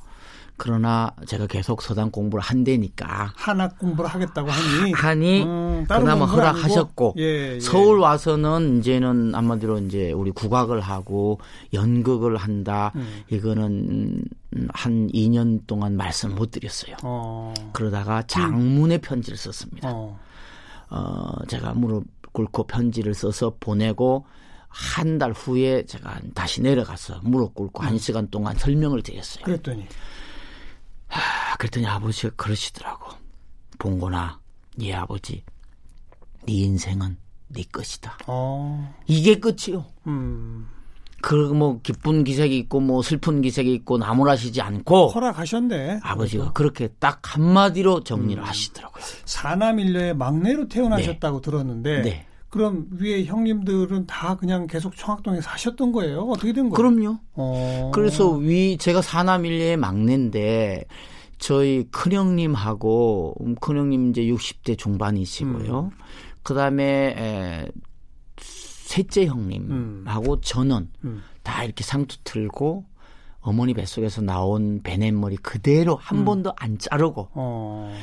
그러나 0.58 1.14
제가 1.28 1.46
계속 1.48 1.82
서당 1.82 2.10
공부를 2.10 2.42
한대니까 2.44 3.32
한학 3.36 3.78
공부를 3.78 4.10
하겠다고 4.10 4.50
하니 4.50 4.92
하니 4.92 5.44
음, 5.44 5.86
그나마 5.88 6.26
허락하셨고 6.26 7.14
예, 7.18 7.56
예. 7.56 7.60
서울 7.60 8.00
와서는 8.00 8.80
이제는 8.80 9.36
한마디로 9.36 9.80
이제 9.80 10.12
우리 10.12 10.32
국악을 10.32 10.82
하고 10.82 11.40
연극을 11.74 12.38
한다 12.38 12.92
음. 12.96 13.24
이거는 13.30 14.24
한 14.70 15.08
2년 15.10 15.62
동안 15.68 15.96
말씀 15.96 16.34
못 16.34 16.52
드렸어요. 16.52 16.96
어. 17.04 17.54
그러다가 17.74 18.24
장문의 18.24 19.00
편지를 19.00 19.38
썼습니다. 19.38 19.90
어. 19.92 20.20
어 20.90 21.46
제가 21.48 21.74
무릎 21.74 22.06
꿇고 22.32 22.66
편지를 22.66 23.14
써서 23.14 23.54
보내고 23.60 24.26
한 24.70 25.18
달 25.18 25.32
후에 25.32 25.86
제가 25.86 26.20
다시 26.36 26.62
내려가서 26.62 27.22
무릎 27.24 27.56
꿇고 27.56 27.82
음. 27.84 27.88
한 27.88 27.98
시간 27.98 28.28
동안 28.30 28.56
설명을 28.56 29.02
드렸어요. 29.02 29.44
그랬더니 29.46 29.88
하, 31.08 31.56
그랬더니 31.58 31.86
아버지가 31.86 32.34
그러시더라고. 32.36 33.12
봉곤아, 33.80 34.40
네 34.78 34.94
아버지, 34.94 35.44
네 36.46 36.54
인생은 36.54 37.18
네 37.50 37.64
것이다. 37.72 38.18
어. 38.28 38.96
이게 39.08 39.40
끝이요. 39.40 39.86
음. 40.08 40.68
그뭐 41.22 41.80
기쁜 41.82 42.24
기색이 42.24 42.58
있고 42.60 42.80
뭐 42.80 43.02
슬픈 43.02 43.42
기색이 43.42 43.74
있고 43.74 43.98
나무라시지 43.98 44.62
않고 44.62 45.08
허락하셨네. 45.10 46.02
아버지가 46.04 46.44
그래서. 46.44 46.54
그렇게 46.54 46.88
딱 47.00 47.20
한마디로 47.24 48.04
정리를 48.04 48.42
음. 48.42 48.48
하시더라고요. 48.48 49.04
사남 49.26 49.80
일녀의 49.80 50.16
막내로 50.16 50.68
태어나셨다고 50.68 51.42
네. 51.42 51.46
들었는데 51.46 52.02
네. 52.04 52.26
그럼 52.50 52.88
위에 52.92 53.25
형님들은 53.25 54.08
다 54.08 54.38
그냥 54.38 54.68
계속 54.68 54.96
청학동에 54.96 55.42
사셨던 55.42 55.92
거예요? 55.92 56.22
어떻게 56.22 56.54
된 56.54 56.70
거예요? 56.70 56.74
그럼요. 56.74 57.20
어. 57.34 57.92
그래서 57.94 58.32
위 58.32 58.77
제가 58.77 59.01
사남 59.01 59.46
일녀의 59.46 59.77
막내인데 59.77 60.86
저희 61.38 61.86
큰형님하고 61.92 63.36
음, 63.42 63.56
큰형님 63.56 64.10
이제 64.10 64.22
60대 64.24 64.77
중반이시고요. 64.77 65.80
음. 65.80 65.89
그다음에 66.44 67.68
셋째 68.38 69.25
형님하고 69.25 70.34
음. 70.34 70.42
저는 70.42 70.89
음. 71.04 71.22
다 71.44 71.63
이렇게 71.63 71.84
상투 71.84 72.18
틀고 72.24 72.86
어머니 73.42 73.74
뱃속에서 73.74 74.22
나온 74.22 74.82
베넷머리 74.82 75.38
그대로 75.38 75.96
한 75.96 76.20
음. 76.20 76.25
번도 76.25 76.54
안 76.56 76.77
자르고 76.77 77.30
어. 77.34 77.94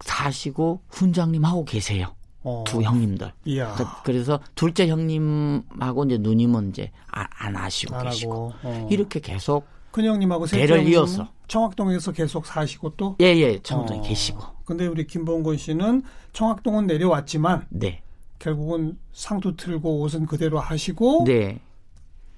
사시고 0.00 0.82
훈장님 0.88 1.44
하고 1.44 1.64
계세요. 1.64 2.14
어. 2.44 2.64
두 2.66 2.82
형님들. 2.82 3.32
이야. 3.44 3.74
그, 4.04 4.10
래서 4.10 4.40
둘째 4.54 4.88
형님하고 4.88 6.04
이제 6.04 6.18
누님은 6.18 6.70
이제 6.70 6.90
안, 7.08 7.26
안 7.38 7.56
하시고 7.56 7.94
안 7.94 8.04
계시고 8.04 8.52
어. 8.62 8.88
이렇게 8.90 9.20
계속 9.20 9.66
큰 9.90 10.04
형님하고 10.04 10.46
대를 10.46 10.88
이어서 10.88 11.28
청학동에서 11.48 12.12
계속 12.12 12.46
사시고 12.46 12.94
또 12.96 13.16
예예 13.20 13.60
청학동에 13.62 14.00
어. 14.00 14.02
계시고. 14.02 14.42
근데 14.64 14.86
우리 14.86 15.06
김봉건 15.06 15.58
씨는 15.58 16.02
청학동은 16.32 16.86
내려왔지만 16.86 17.66
네. 17.68 18.02
결국은 18.38 18.98
상투 19.12 19.56
틀고 19.56 20.00
옷은 20.00 20.26
그대로 20.26 20.58
하시고 20.58 21.24
네. 21.26 21.60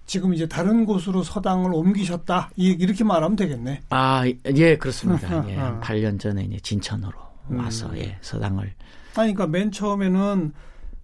지금 0.07 0.35
이제 0.35 0.47
다른 0.47 0.85
곳으로 0.85 1.23
서당을 1.23 1.73
옮기셨다 1.73 2.51
이렇게 2.57 3.05
말하면 3.05 3.37
되겠네. 3.37 3.83
아예 3.89 4.77
그렇습니다. 4.77 5.45
예, 5.49 5.57
8년 5.81 6.21
전에 6.21 6.43
이제 6.43 6.59
진천으로 6.59 7.17
와서 7.51 7.89
음. 7.89 7.97
예, 7.99 8.19
서당을. 8.21 8.75
아니 9.17 9.35
그러니까 9.35 9.47
맨 9.47 9.71
처음에는 9.71 10.53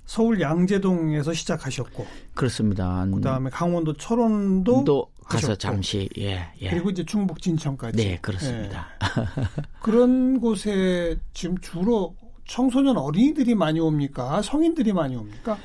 서울 0.07 0.41
양재동에서 0.41 1.33
시작하셨고 1.33 2.07
그렇습니다. 2.35 3.07
그다음에 3.15 3.49
강원도 3.51 3.93
철원도 3.93 4.85
또 4.85 5.11
가서 5.25 5.55
잠시 5.55 6.09
예, 6.19 6.49
예. 6.61 6.71
그리고 6.71 6.91
이제 6.91 7.05
충북 7.05 7.41
진천까지 7.41 7.97
네 7.97 8.19
그렇습니다. 8.21 8.89
예. 8.99 9.45
그런 9.81 10.41
곳에 10.41 11.17
지금 11.33 11.57
주로 11.59 12.17
청소년 12.45 12.97
어린이들이 12.97 13.55
많이 13.55 13.79
옵니까? 13.79 14.43
성인들이 14.43 14.93
많이 14.93 15.15
옵니까? 15.15 15.57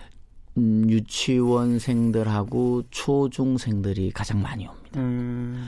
음, 0.58 0.88
유치원생들하고 0.88 2.84
초중생들이 2.92 4.12
가장 4.12 4.44
많이 4.44 4.68
옵니다. 4.68 5.00
음. 5.00 5.68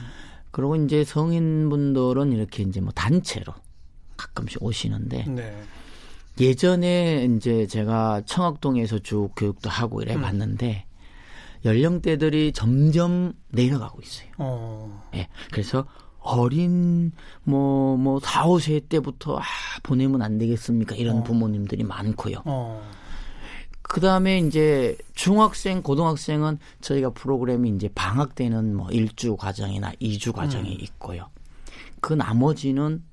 그리고 0.52 0.76
이제 0.76 1.04
성인분들은 1.04 2.32
이렇게 2.32 2.62
이제 2.62 2.80
뭐 2.80 2.92
단체로 2.94 3.54
가끔씩 4.16 4.62
오시는데 4.62 5.26
네. 5.28 5.64
예전에 6.40 7.26
이제 7.26 7.68
제가 7.68 8.22
청학동에서 8.26 9.00
쭉 9.00 9.32
교육도 9.36 9.70
하고 9.70 10.02
이래 10.02 10.16
음. 10.16 10.22
봤는데 10.22 10.86
연령대들이 11.66 12.54
점점 12.54 13.34
내려가고 13.50 14.00
있어요. 14.02 14.30
어. 14.38 15.10
예. 15.16 15.28
그래서 15.52 15.86
어린 16.20 17.12
뭐뭐 17.44 17.98
뭐 17.98 18.20
4, 18.20 18.46
5세 18.46 18.90
때부터 18.90 19.38
아, 19.38 19.44
보내면 19.84 20.22
안 20.22 20.38
되겠습니까? 20.38 20.96
이런 20.96 21.20
어. 21.20 21.24
부모님들이 21.24 21.84
많고요. 21.84 22.42
어. 22.46 22.88
그 23.82 24.02
다음에 24.02 24.40
이제 24.40 24.98
중학생, 25.14 25.82
고등학생은 25.82 26.60
저희가 26.82 27.12
프로그램이 27.12 27.70
이제 27.70 27.90
방학 27.96 28.36
때는 28.36 28.76
뭐 28.76 28.88
1주 28.88 29.38
과정이나 29.38 29.94
2주 30.02 30.34
과정이 30.34 30.70
음. 30.76 30.78
있고요. 30.82 31.30
그 32.02 32.14
나머지는 32.14 33.04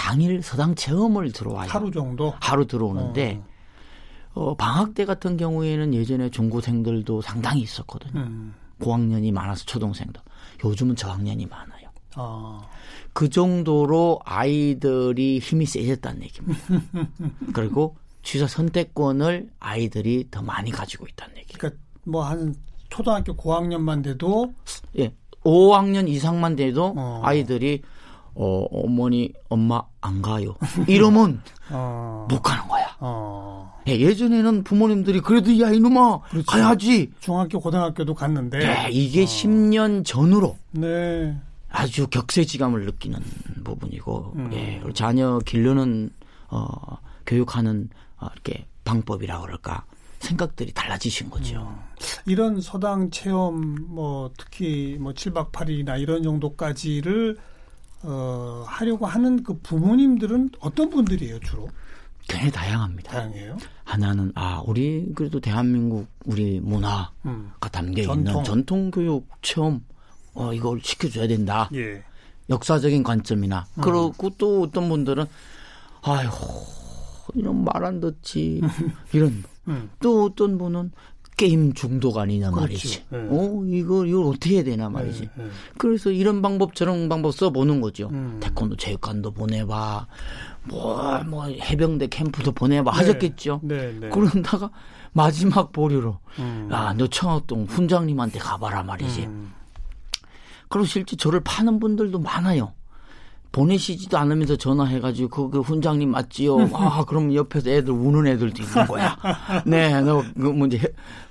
당일 0.00 0.42
서당 0.42 0.74
체험을 0.74 1.30
들어와요. 1.30 1.68
하루 1.68 1.90
정도? 1.90 2.32
하루 2.40 2.66
들어오는데 2.66 3.42
어. 4.32 4.42
어 4.42 4.54
방학 4.56 4.94
때 4.94 5.04
같은 5.04 5.36
경우에는 5.36 5.92
예전에 5.92 6.30
중고생들도 6.30 7.20
상당히 7.20 7.60
있었거든요. 7.60 8.18
음. 8.18 8.54
고학년이 8.80 9.30
많아서 9.30 9.66
초동생도. 9.66 10.22
요즘은 10.64 10.96
저학년이 10.96 11.44
많아요. 11.46 11.90
아. 12.14 12.62
그 13.12 13.28
정도로 13.28 14.20
아이들이 14.24 15.38
힘이 15.38 15.66
세졌다는 15.66 16.22
얘기입니다. 16.22 16.60
그리고 17.52 17.96
취사 18.22 18.46
선택권을 18.46 19.50
아이들이 19.60 20.28
더 20.30 20.40
많이 20.40 20.70
가지고 20.70 21.06
있다는 21.08 21.36
얘기. 21.36 21.58
그러니까 21.58 21.78
뭐 22.04 22.24
한 22.24 22.54
초등학교 22.88 23.36
고학년만 23.36 24.00
돼도 24.00 24.54
예, 24.98 25.12
5학년 25.44 26.08
이상만 26.08 26.56
돼도 26.56 26.94
어. 26.96 27.20
아이들이 27.22 27.82
어, 28.34 28.66
어머니, 28.70 29.32
엄마 29.48 29.82
안 30.00 30.22
가요. 30.22 30.56
이러면 30.86 31.42
어. 31.70 32.26
못 32.30 32.40
가는 32.42 32.66
거야. 32.68 32.96
어. 33.00 33.80
예, 33.86 34.14
전에는 34.14 34.64
부모님들이 34.64 35.20
그래도 35.20 35.58
야 35.60 35.70
이놈아 35.70 36.20
그렇지. 36.30 36.46
가야지. 36.46 37.10
중학교, 37.20 37.60
고등학교도 37.60 38.14
갔는데. 38.14 38.58
네, 38.58 38.88
이게 38.90 39.22
어. 39.22 39.24
10년 39.24 40.04
전으로. 40.04 40.56
네. 40.72 41.36
아주 41.70 42.06
격세지감을 42.08 42.84
느끼는 42.86 43.18
부분이고 43.64 44.32
음. 44.36 44.50
예, 44.52 44.82
자녀 44.92 45.38
기르는 45.38 46.10
어, 46.48 46.66
교육하는 47.26 47.88
어, 48.18 48.26
이렇게 48.34 48.66
방법이라 48.84 49.40
그럴까 49.40 49.84
생각들이 50.18 50.72
달라지신 50.72 51.30
거죠. 51.30 51.60
음. 51.60 51.90
이런 52.26 52.60
서당 52.60 53.10
체험 53.10 53.76
뭐 53.88 54.30
특히 54.36 54.98
뭐 55.00 55.12
7박 55.12 55.52
8일이나 55.52 56.00
이런 56.00 56.22
정도까지를 56.22 57.36
어, 58.02 58.64
하려고 58.66 59.06
하는 59.06 59.42
그 59.42 59.58
부모님들은 59.58 60.50
어떤 60.60 60.90
분들이에요 60.90 61.38
주로? 61.40 61.68
굉장히 62.28 62.52
다양합니다. 62.52 63.12
다양해요. 63.12 63.56
하나는 63.84 64.30
아 64.36 64.62
우리 64.64 65.10
그래도 65.14 65.40
대한민국 65.40 66.06
우리 66.24 66.60
문화가 66.60 67.10
음. 67.26 67.50
담겨 67.72 68.02
전통. 68.02 68.18
있는 68.30 68.44
전통 68.44 68.90
교육 68.90 69.26
체험 69.42 69.84
어, 70.34 70.52
이걸 70.52 70.80
시켜줘야 70.82 71.26
된다. 71.26 71.68
예. 71.74 72.02
역사적인 72.48 73.02
관점이나. 73.02 73.66
음. 73.78 73.80
그리고 73.80 74.30
또 74.38 74.62
어떤 74.62 74.88
분들은, 74.88 75.24
아휴, 76.02 76.30
이런 77.34 77.64
말 77.64 77.84
안 77.84 78.00
듣지. 78.00 78.60
이런. 79.12 79.42
음. 79.68 79.90
또 80.00 80.24
어떤 80.24 80.56
분은 80.58 80.90
게임 81.40 81.72
중독 81.72 82.18
아니냐 82.18 82.50
말이지. 82.50 83.04
네. 83.08 83.18
어, 83.30 83.64
이거, 83.66 84.04
이걸 84.04 84.24
어떻게 84.26 84.56
해야 84.56 84.64
되나 84.64 84.90
말이지. 84.90 85.20
네, 85.22 85.30
네. 85.44 85.50
그래서 85.78 86.10
이런 86.10 86.42
방법, 86.42 86.74
저런 86.74 87.08
방법 87.08 87.32
써보는 87.32 87.80
거죠. 87.80 88.10
음. 88.12 88.38
태권도 88.40 88.76
체육관도 88.76 89.30
보내봐. 89.30 90.06
뭐, 90.64 91.22
뭐, 91.24 91.46
해병대 91.46 92.08
캠프도 92.08 92.52
보내봐. 92.52 92.90
네. 92.90 92.96
하셨겠죠. 92.98 93.60
네, 93.62 93.90
네. 93.98 94.10
그런다가 94.10 94.70
마지막 95.12 95.72
보류로, 95.72 96.18
음. 96.40 96.68
야, 96.70 96.92
너 96.98 97.06
청학동 97.06 97.64
훈장님한테 97.64 98.38
가봐라 98.38 98.82
말이지. 98.82 99.22
음. 99.22 99.54
그리고 100.68 100.84
실제 100.84 101.16
저를 101.16 101.40
파는 101.42 101.80
분들도 101.80 102.18
많아요. 102.18 102.74
보내시지도 103.52 104.16
않으면서 104.16 104.56
전화해가지고 104.56 105.28
그, 105.28 105.50
그 105.50 105.60
훈장님 105.60 106.10
맞지요? 106.10 106.70
아 106.72 107.04
그럼 107.06 107.34
옆에서 107.34 107.70
애들 107.70 107.92
우는 107.92 108.26
애들도 108.26 108.62
있는 108.62 108.86
거야. 108.86 109.16
네, 109.66 110.00
너뭐 110.00 110.66
이제 110.66 110.80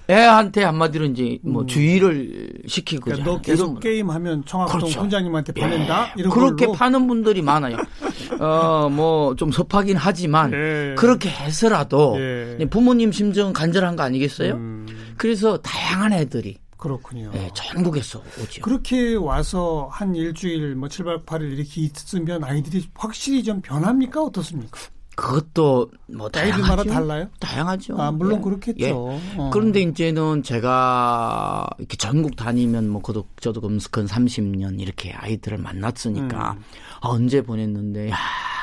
애한테 0.09 0.63
한마디로 0.63 1.05
이제 1.05 1.37
뭐 1.43 1.61
음. 1.61 1.67
주의를 1.67 2.51
시키고 2.67 3.05
그러니까 3.05 3.29
너 3.29 3.41
계속 3.41 3.79
게임하면 3.79 4.43
청학동 4.45 4.79
그렇죠. 4.79 5.01
훈장님한테 5.01 5.53
보낸다. 5.53 6.07
예. 6.07 6.13
이런 6.17 6.31
그렇게 6.31 6.65
걸로. 6.65 6.77
파는 6.77 7.07
분들이 7.07 7.41
많아요. 7.41 7.77
어뭐 8.39 9.35
좀 9.35 9.51
섭하긴 9.51 9.97
하지만 9.97 10.51
예. 10.53 10.95
그렇게 10.97 11.29
해서라도 11.29 12.17
예. 12.19 12.65
부모님 12.69 13.11
심정은 13.11 13.53
간절한 13.53 13.95
거 13.95 14.03
아니겠어요? 14.03 14.55
음. 14.55 14.87
그래서 15.15 15.57
다양한 15.57 16.13
애들이 16.13 16.57
그렇군요. 16.79 17.29
네, 17.31 17.51
전국에서 17.53 18.23
오죠. 18.41 18.61
그렇게 18.61 19.13
와서 19.15 19.89
한 19.91 20.15
일주일, 20.15 20.75
뭐 20.75 20.87
7박 20.87 21.25
8일 21.25 21.57
이렇게 21.57 21.81
있으면 21.81 22.43
아이들이 22.45 22.89
확실히 22.95 23.43
좀 23.43 23.61
변합니까? 23.61 24.23
어떻습니까? 24.23 24.79
그것도 25.19 25.91
뭐 26.07 26.29
다양하죠. 26.29 26.83
달라요? 26.85 27.27
다양하죠. 27.39 27.99
아, 27.99 28.11
물론 28.11 28.39
예. 28.39 28.43
그렇겠죠. 28.43 28.79
예. 28.79 28.91
어. 28.93 29.49
그런데 29.51 29.81
이제는 29.81 30.43
제가 30.43 31.67
이렇게 31.77 31.97
전국 31.97 32.35
다니면 32.35 32.89
뭐 32.89 33.01
그도 33.01 33.25
저도 33.39 33.61
금스큰 33.61 34.05
30년 34.05 34.79
이렇게 34.79 35.11
아이들을 35.11 35.57
만났으니까 35.57 36.51
음. 36.53 36.63
아, 37.01 37.07
언제 37.09 37.41
보냈는데 37.41 38.09
야, 38.09 38.15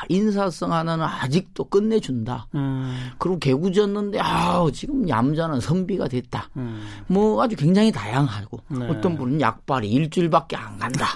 인사성 0.09 0.73
하나는 0.73 1.05
아직도 1.05 1.65
끝내준다. 1.65 2.47
음. 2.55 3.11
그리고 3.19 3.39
개구졌는데 3.39 4.19
아, 4.19 4.65
지금 4.73 5.07
얌전한 5.07 5.59
선비가 5.59 6.07
됐다. 6.07 6.49
음. 6.57 6.81
뭐 7.07 7.41
아주 7.43 7.55
굉장히 7.55 7.91
다양하고 7.91 8.59
네. 8.69 8.87
어떤 8.89 9.15
분은 9.17 9.41
약발이 9.41 9.89
일주일밖에 9.89 10.55
안 10.55 10.77
간다. 10.79 11.07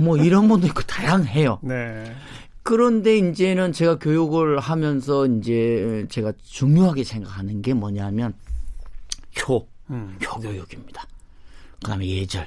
뭐 0.00 0.16
이런 0.16 0.48
분도 0.48 0.66
있고 0.66 0.80
다양해요. 0.82 1.58
네. 1.62 2.14
그런데 2.68 3.16
이제는 3.16 3.72
제가 3.72 3.98
교육을 3.98 4.60
하면서 4.60 5.24
이제 5.24 6.04
제가 6.10 6.34
중요하게 6.42 7.02
생각하는 7.02 7.62
게 7.62 7.72
뭐냐면 7.72 8.34
효, 9.40 9.66
음. 9.88 10.18
효교육입니다. 10.22 11.06
그다음에 11.76 12.06
예절, 12.06 12.46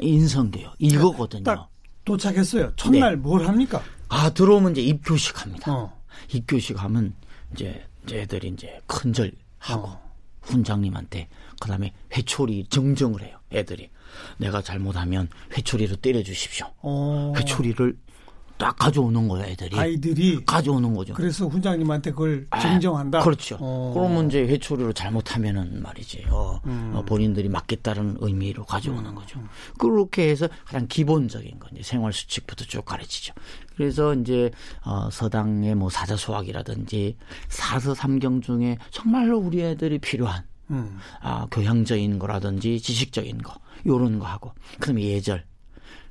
인성교육 0.00 0.72
이거거든요. 0.80 1.44
딱 1.44 1.70
도착했어요. 2.04 2.72
첫날 2.74 3.14
네. 3.14 3.16
뭘 3.16 3.46
합니까? 3.46 3.80
아 4.08 4.30
들어오면 4.30 4.72
이제 4.72 4.82
입교식 4.82 5.40
합니다. 5.40 5.72
어. 5.72 6.02
입교식 6.32 6.82
하면 6.82 7.14
이제 7.54 7.86
애들이 8.10 8.48
이제 8.48 8.80
큰절 8.88 9.30
하고 9.58 9.86
어. 9.86 10.12
훈장님한테 10.40 11.28
그다음에 11.60 11.92
회초리 12.12 12.66
정정을 12.70 13.22
해요. 13.22 13.38
애들이 13.52 13.88
내가 14.38 14.62
잘못하면 14.62 15.28
회초리로 15.56 15.94
때려 15.94 16.24
주십시오. 16.24 16.66
어. 16.78 17.32
회초리를 17.36 17.96
딱 18.58 18.76
가져오는 18.76 19.28
거예요, 19.28 19.46
애들이. 19.46 19.78
아이들이 19.78 20.44
가져오는 20.44 20.94
거죠. 20.94 21.14
그래서 21.14 21.46
훈장님한테 21.46 22.10
그걸 22.12 22.46
아, 22.50 22.60
정정한다. 22.60 23.20
그렇죠. 23.20 23.56
어. 23.60 23.92
그러면 23.94 24.28
이제 24.28 24.40
회초리로 24.42 24.92
잘못하면은 24.92 25.82
말이지. 25.82 26.26
어, 26.30 26.60
음. 26.66 26.92
어, 26.94 27.02
본인들이 27.02 27.48
맞겠다는 27.48 28.18
의미로 28.20 28.64
가져오는 28.64 29.04
음. 29.10 29.14
거죠. 29.14 29.40
그렇게 29.78 30.28
해서 30.28 30.48
가장 30.64 30.86
기본적인 30.86 31.58
건 31.58 31.70
이제 31.74 31.82
생활 31.82 32.12
수칙부터 32.12 32.64
쭉 32.66 32.84
가르치죠. 32.84 33.34
그래서 33.76 34.14
이제 34.14 34.50
어, 34.84 35.08
서당의 35.10 35.74
뭐 35.74 35.90
사자소학이라든지 35.90 37.16
사서 37.48 37.94
삼경 37.94 38.40
중에 38.40 38.78
정말로 38.90 39.38
우리 39.38 39.62
애들이 39.62 39.98
필요한 39.98 40.44
음. 40.70 40.98
아, 41.20 41.46
교양적인 41.50 42.18
거라든지 42.18 42.80
지식적인 42.80 43.38
거 43.38 43.54
요런 43.86 44.18
거 44.18 44.26
하고 44.26 44.52
그다음에 44.78 45.02
예절 45.02 45.44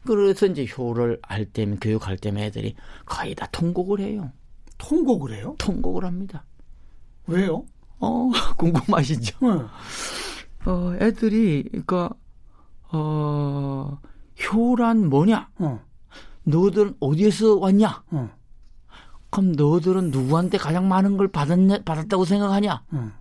그래서 0.06 0.48
이제 0.48 0.66
효를 0.66 1.20
할 1.22 1.46
때면 1.46 1.80
교육할 1.80 2.18
때면 2.18 2.44
애들이 2.44 2.76
거의 3.06 3.36
다 3.36 3.48
통곡을 3.52 4.00
해요. 4.00 4.32
통곡을 4.78 5.34
해요? 5.36 5.56
통곡을 5.60 6.06
합니다. 6.06 6.46
왜요? 7.28 7.66
어 8.00 8.32
궁금하시죠? 8.58 9.38
네. 9.42 9.66
어 10.66 10.96
애들이 11.00 11.64
그러니까 11.70 12.10
어 12.92 14.00
효란 14.44 15.10
뭐냐? 15.10 15.50
어. 15.60 15.80
너들은 16.44 16.96
어디에서 17.00 17.58
왔냐? 17.58 18.04
어. 18.12 18.30
그럼 19.30 19.54
너들은 19.54 20.12
누구한테 20.12 20.58
가장 20.58 20.88
많은 20.88 21.16
걸 21.18 21.28
받았냐, 21.30 21.84
받았다고 21.84 22.26
생각하냐? 22.26 22.84
어. 22.92 23.12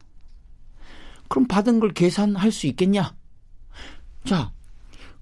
그럼 1.29 1.47
받은 1.47 1.79
걸 1.79 1.93
계산할 1.93 2.51
수 2.51 2.67
있겠냐? 2.67 3.15
자, 4.25 4.53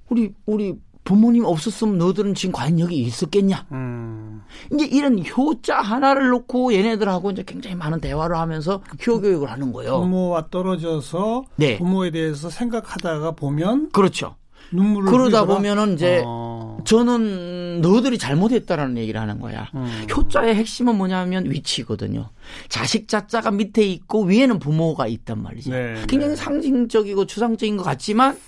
우리 0.08 0.32
우리 0.46 0.74
부모님 1.08 1.46
없었으면 1.46 1.96
너들은 1.96 2.34
지금 2.34 2.52
과연 2.52 2.78
여기 2.80 2.98
있었겠냐? 2.98 3.64
음. 3.72 4.42
이제 4.70 4.84
이런 4.84 5.24
효자 5.24 5.80
하나를 5.80 6.28
놓고 6.28 6.74
얘네들하고 6.74 7.30
이제 7.30 7.42
굉장히 7.46 7.76
많은 7.76 7.98
대화를 8.02 8.36
하면서 8.36 8.82
효 9.06 9.18
교육을 9.18 9.50
하는 9.50 9.72
거예요. 9.72 10.00
부모와 10.00 10.48
떨어져서 10.50 11.46
네. 11.56 11.78
부모에 11.78 12.10
대해서 12.10 12.50
생각하다가 12.50 13.30
보면 13.30 13.88
그렇죠. 13.90 14.36
눈물을 14.70 15.10
그러다 15.10 15.38
흘리더라? 15.38 15.46
보면은 15.46 15.94
이제 15.94 16.22
어. 16.26 16.76
저는 16.84 17.80
너들이 17.80 18.18
잘못했다라는 18.18 18.98
얘기를 18.98 19.18
하는 19.18 19.40
거야. 19.40 19.70
음. 19.76 20.06
효자의 20.14 20.56
핵심은 20.56 20.94
뭐냐면 20.94 21.50
위치거든요. 21.50 22.28
자식 22.68 23.08
자자가 23.08 23.50
밑에 23.50 23.82
있고 23.82 24.24
위에는 24.24 24.58
부모가 24.58 25.06
있단 25.06 25.42
말이죠. 25.42 25.70
네, 25.70 25.94
굉장히 26.06 26.34
네. 26.34 26.36
상징적이고 26.36 27.24
추상적인 27.24 27.78
것 27.78 27.82
같지만 27.82 28.38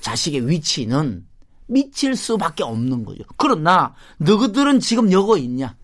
자식의 0.00 0.48
위치는 0.48 1.27
미칠 1.68 2.16
수밖에 2.16 2.64
없는 2.64 3.04
거죠. 3.04 3.22
그러나 3.36 3.94
너희들은 4.18 4.80
지금 4.80 5.12
여기 5.12 5.44
있냐? 5.44 5.74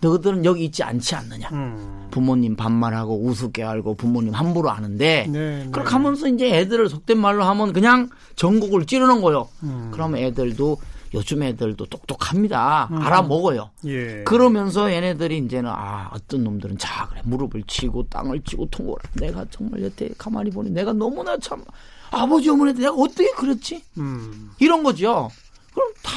너희들은 0.00 0.44
여기 0.44 0.64
있지 0.64 0.82
않지 0.82 1.14
않느냐? 1.14 1.48
음. 1.52 2.08
부모님 2.10 2.56
반말하고 2.56 3.22
우습게 3.22 3.62
알고 3.62 3.94
부모님 3.94 4.32
함부로 4.32 4.70
하는데 4.70 5.26
네, 5.28 5.64
네. 5.64 5.68
그렇게 5.70 5.90
하면서 5.90 6.26
이제 6.26 6.58
애들을 6.58 6.88
속된 6.88 7.18
말로 7.18 7.44
하면 7.44 7.72
그냥 7.72 8.08
전국을 8.36 8.86
찌르는 8.86 9.20
거요. 9.20 9.48
음. 9.62 9.90
그러면 9.92 10.22
애들도 10.22 10.78
요즘 11.12 11.42
애들도 11.42 11.86
똑똑합니다. 11.86 12.88
음. 12.92 12.98
알아먹어요. 13.02 13.70
예. 13.86 14.22
그러면서 14.24 14.92
얘네들이 14.92 15.38
이제는 15.38 15.70
아 15.70 16.10
어떤 16.14 16.44
놈들은 16.44 16.78
자 16.78 17.06
그래 17.08 17.20
무릎을 17.24 17.64
치고 17.66 18.06
땅을 18.08 18.40
치고 18.42 18.66
통곡을 18.70 19.02
내가 19.14 19.44
정말 19.50 19.82
여태 19.82 20.08
가만히 20.16 20.50
보니 20.50 20.70
내가 20.70 20.92
너무나 20.92 21.36
참 21.38 21.62
아버지 22.10 22.48
어머니한테 22.48 22.82
내가 22.82 22.94
어떻게 22.94 23.30
그랬지? 23.32 23.82
음. 23.98 24.50
이런 24.58 24.82
거죠. 24.82 25.30
그럼 25.72 25.92
다 26.02 26.12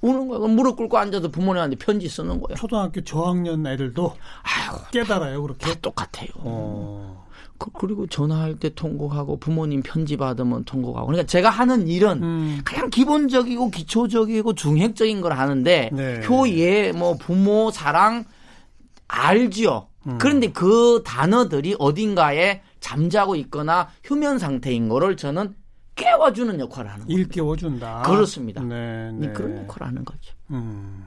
오는 0.00 0.28
거야. 0.28 0.38
무릎 0.48 0.76
꿇고 0.76 0.96
앉아서 0.96 1.28
부모님한테 1.28 1.76
편지 1.76 2.08
쓰는 2.08 2.40
거예요. 2.40 2.56
초등학교 2.56 3.02
저학년 3.02 3.66
애들도 3.66 4.16
아유, 4.42 4.78
깨달아요, 4.90 5.42
그렇게. 5.42 5.66
다 5.66 5.74
똑같아요. 5.80 6.28
어. 6.36 7.26
그, 7.58 7.84
리고 7.84 8.06
전화할 8.06 8.58
때 8.58 8.70
통곡하고 8.70 9.38
부모님 9.38 9.82
편지 9.82 10.16
받으면 10.16 10.64
통곡하고. 10.64 11.08
그러니까 11.08 11.26
제가 11.26 11.50
하는 11.50 11.86
일은 11.86 12.22
음. 12.22 12.60
가장 12.64 12.88
기본적이고 12.88 13.70
기초적이고 13.70 14.54
중핵적인 14.54 15.20
걸 15.20 15.34
하는데 15.34 15.90
네. 15.92 16.20
효예, 16.26 16.92
뭐 16.92 17.18
부모 17.18 17.70
사랑 17.70 18.24
알지요. 19.08 19.88
음. 20.06 20.16
그런데 20.18 20.50
그 20.50 21.02
단어들이 21.04 21.76
어딘가에 21.78 22.62
잠자고 22.80 23.36
있거나 23.36 23.88
휴면 24.04 24.38
상태인 24.38 24.88
거를 24.88 25.16
저는 25.16 25.54
깨워주는 25.94 26.58
역할을 26.60 26.90
하는 26.90 27.06
겁니다. 27.06 27.20
일깨워준다. 27.20 28.02
그렇습니다. 28.02 28.62
네, 28.62 29.12
네. 29.12 29.32
그런 29.32 29.58
역할을 29.58 29.86
하는 29.86 30.04
거죠. 30.04 30.34
음. 30.50 31.06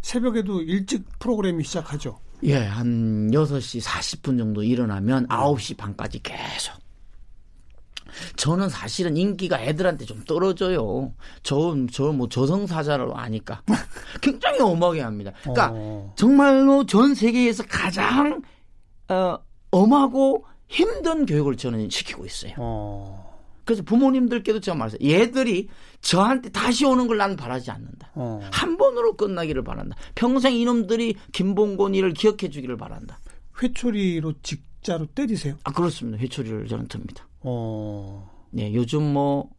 새벽에도 0.00 0.60
일찍 0.62 1.04
프로그램이 1.18 1.64
시작하죠. 1.64 2.18
예, 2.44 2.56
한 2.56 3.30
6시 3.30 3.82
40분 3.82 4.36
정도 4.36 4.62
일어나면 4.62 5.28
9시 5.28 5.76
반까지 5.76 6.20
계속. 6.22 6.82
저는 8.36 8.68
사실은 8.68 9.16
인기가 9.16 9.60
애들한테 9.60 10.04
좀 10.04 10.22
떨어져요. 10.24 11.14
저, 11.42 11.74
저, 11.90 12.12
뭐, 12.12 12.28
저승사자로 12.28 13.16
아니까. 13.16 13.62
굉장히 14.20 14.60
엄하게 14.60 15.00
합니다. 15.00 15.32
그러니까, 15.40 15.70
어. 15.72 16.12
정말로 16.16 16.84
전 16.84 17.14
세계에서 17.14 17.64
가장, 17.68 18.42
어, 19.08 19.38
엄하고 19.70 20.44
힘든 20.72 21.26
교육을 21.26 21.56
저는 21.56 21.90
시키고 21.90 22.24
있어요. 22.24 22.54
어. 22.56 23.30
그래서 23.64 23.82
부모님들께도 23.82 24.60
제가 24.60 24.76
말했어요. 24.76 24.98
얘들이 25.08 25.68
저한테 26.00 26.50
다시 26.50 26.84
오는 26.84 27.06
걸 27.06 27.18
나는 27.18 27.36
바라지 27.36 27.70
않는다. 27.70 28.10
어. 28.14 28.40
한 28.50 28.76
번으로 28.78 29.14
끝나기를 29.16 29.62
바란다. 29.62 29.96
평생 30.14 30.54
이놈들이 30.54 31.14
김봉곤이를 31.32 32.14
기억해 32.14 32.48
주기를 32.50 32.76
바란다. 32.76 33.20
회초리로 33.62 34.32
직자로 34.42 35.06
때리세요? 35.14 35.56
아 35.64 35.72
그렇습니다. 35.72 36.18
회초리를 36.18 36.66
저는 36.66 36.88
듭니다. 36.88 37.28
어. 37.40 38.30
네, 38.50 38.72
요즘 38.74 39.02
뭐 39.02 39.50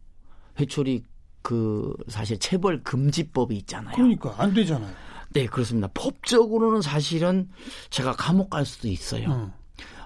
회초리 0.60 1.04
그 1.44 1.96
사실 2.08 2.40
체벌 2.40 2.82
금지법이 2.84 3.56
있잖아요. 3.58 3.96
그러니까 3.96 4.34
안 4.38 4.54
되잖아요. 4.54 4.94
네, 5.30 5.46
그렇습니다. 5.46 5.90
법적으로는 5.94 6.82
사실은 6.82 7.50
제가 7.92 8.14
감옥 8.14 8.50
갈 8.50 8.66
수도 8.66 8.88
있어요. 8.88 9.30
음. 9.30 9.63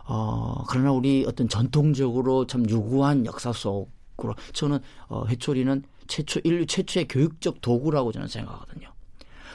어, 0.08 0.63
그러나 0.70 0.91
우리 0.91 1.26
어떤 1.28 1.50
전통적으로 1.50 2.48
참 2.48 2.67
유구한 2.70 3.26
역사 3.26 3.52
속으로 3.52 4.36
저는 4.54 4.80
어, 5.08 5.26
회초리는 5.28 5.84
최초 6.08 6.39
인류 6.43 6.65
최초의 6.65 7.08
교육적 7.08 7.62
도구라고 7.62 8.12
저는 8.12 8.28
생각하거든요. 8.28 8.88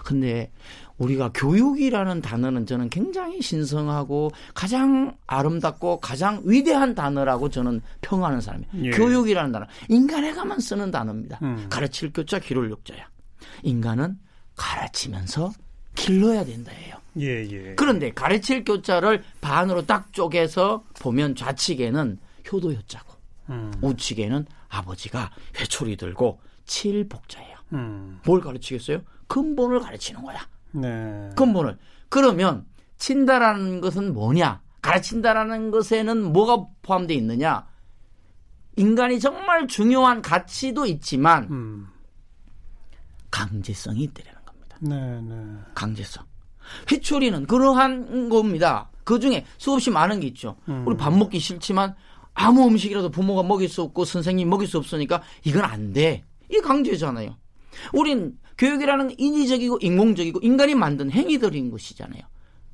근데 0.04 0.50
우리가 0.98 1.30
교육이라는 1.32 2.20
단어는 2.20 2.66
저는 2.66 2.90
굉장히 2.90 3.40
신성하고 3.40 4.30
가장 4.52 5.16
아름답고 5.26 6.00
가장 6.00 6.42
위대한 6.44 6.94
단어라고 6.94 7.48
저는 7.48 7.80
평하는 8.00 8.40
사람이에요. 8.40 8.70
예. 8.84 8.90
교육이라는 8.90 9.52
단어. 9.52 9.66
인간에게만 9.88 10.60
쓰는 10.60 10.90
단어입니다. 10.90 11.38
음. 11.42 11.66
가르칠 11.70 12.12
교자 12.12 12.38
기를 12.38 12.70
육자야. 12.70 13.08
인간은 13.62 14.18
가르치면서 14.56 15.52
길러야 15.94 16.44
된다예요. 16.44 16.96
예, 17.20 17.46
예. 17.50 17.74
그런데 17.74 18.12
가르칠 18.12 18.64
교자를 18.64 19.22
반으로 19.40 19.86
딱 19.86 20.12
쪼개서 20.12 20.84
보면 21.00 21.34
좌측에는 21.34 22.18
효도 22.50 22.72
효자고 22.72 23.14
음. 23.50 23.72
우측에는 23.82 24.46
아버지가 24.68 25.30
회초리 25.58 25.96
들고 25.96 26.40
칠복자예요. 26.64 27.56
음. 27.74 28.20
뭘 28.24 28.40
가르치겠어요? 28.40 29.02
근본을 29.26 29.80
가르치는 29.80 30.22
거야. 30.22 30.48
네. 30.72 31.30
근본을. 31.36 31.78
그러면 32.08 32.66
친다라는 32.96 33.80
것은 33.80 34.14
뭐냐? 34.14 34.62
가르친다라는 34.80 35.70
것에는 35.70 36.32
뭐가 36.32 36.66
포함되어 36.82 37.16
있느냐? 37.16 37.66
인간이 38.76 39.20
정말 39.20 39.68
중요한 39.68 40.22
가치도 40.22 40.86
있지만 40.86 41.44
음. 41.50 41.88
강제성이 43.30 44.08
겁니다. 44.08 44.41
네, 44.82 45.20
네. 45.22 45.34
강제성. 45.74 46.24
회초리는 46.90 47.46
그러한 47.46 48.28
겁니다. 48.28 48.90
그 49.04 49.18
중에 49.18 49.44
수없이 49.58 49.90
많은 49.90 50.20
게 50.20 50.26
있죠. 50.28 50.56
음. 50.68 50.84
우리 50.86 50.96
밥 50.96 51.12
먹기 51.16 51.38
싫지만 51.38 51.94
아무 52.34 52.66
음식이라도 52.66 53.10
부모가 53.10 53.42
먹일 53.42 53.68
수 53.68 53.82
없고 53.82 54.04
선생님이 54.04 54.48
먹일 54.48 54.66
수 54.68 54.78
없으니까 54.78 55.22
이건 55.44 55.64
안 55.64 55.92
돼. 55.92 56.24
이게 56.48 56.60
강제잖아요. 56.60 57.36
우린 57.92 58.38
교육이라는 58.58 59.14
인위적이고 59.18 59.78
인공적이고 59.80 60.40
인간이 60.42 60.74
만든 60.74 61.10
행위들인 61.10 61.70
것이잖아요. 61.70 62.22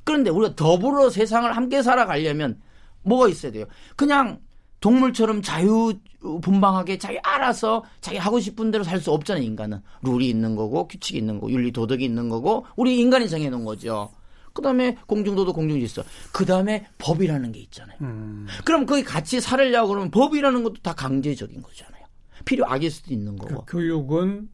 그런데 0.04 0.30
우리가 0.30 0.54
더불어 0.54 1.10
세상을 1.10 1.54
함께 1.56 1.82
살아가려면 1.82 2.60
뭐가 3.02 3.28
있어야 3.28 3.52
돼요? 3.52 3.66
그냥 3.96 4.40
동물처럼 4.80 5.42
자유 5.42 5.94
분방하게 6.42 6.98
자기 6.98 7.18
알아서 7.22 7.84
자기 8.00 8.16
하고 8.18 8.40
싶은 8.40 8.70
대로 8.70 8.84
살 8.84 9.00
수 9.00 9.12
없잖아요, 9.12 9.42
인간은. 9.44 9.80
룰이 10.02 10.28
있는 10.28 10.56
거고, 10.56 10.88
규칙이 10.88 11.18
있는 11.18 11.34
거고, 11.36 11.50
윤리, 11.52 11.70
도덕이 11.72 12.04
있는 12.04 12.28
거고, 12.28 12.66
우리 12.76 12.98
인간이 12.98 13.28
정해놓은 13.28 13.64
거죠. 13.64 14.10
그 14.52 14.62
다음에 14.62 14.96
공중도덕, 15.06 15.54
공중질서. 15.54 16.02
그 16.32 16.44
다음에 16.44 16.86
법이라는 16.98 17.52
게 17.52 17.60
있잖아요. 17.60 17.96
음. 18.00 18.46
그럼 18.64 18.86
거기 18.86 19.04
같이 19.04 19.40
살으려고 19.40 19.88
그러면 19.88 20.10
법이라는 20.10 20.64
것도 20.64 20.74
다 20.82 20.94
강제적인 20.94 21.62
거잖아요. 21.62 22.02
필요악일 22.44 22.90
수도 22.90 23.14
있는 23.14 23.36
거고. 23.36 23.64
그 23.64 23.76
교육은 23.76 24.48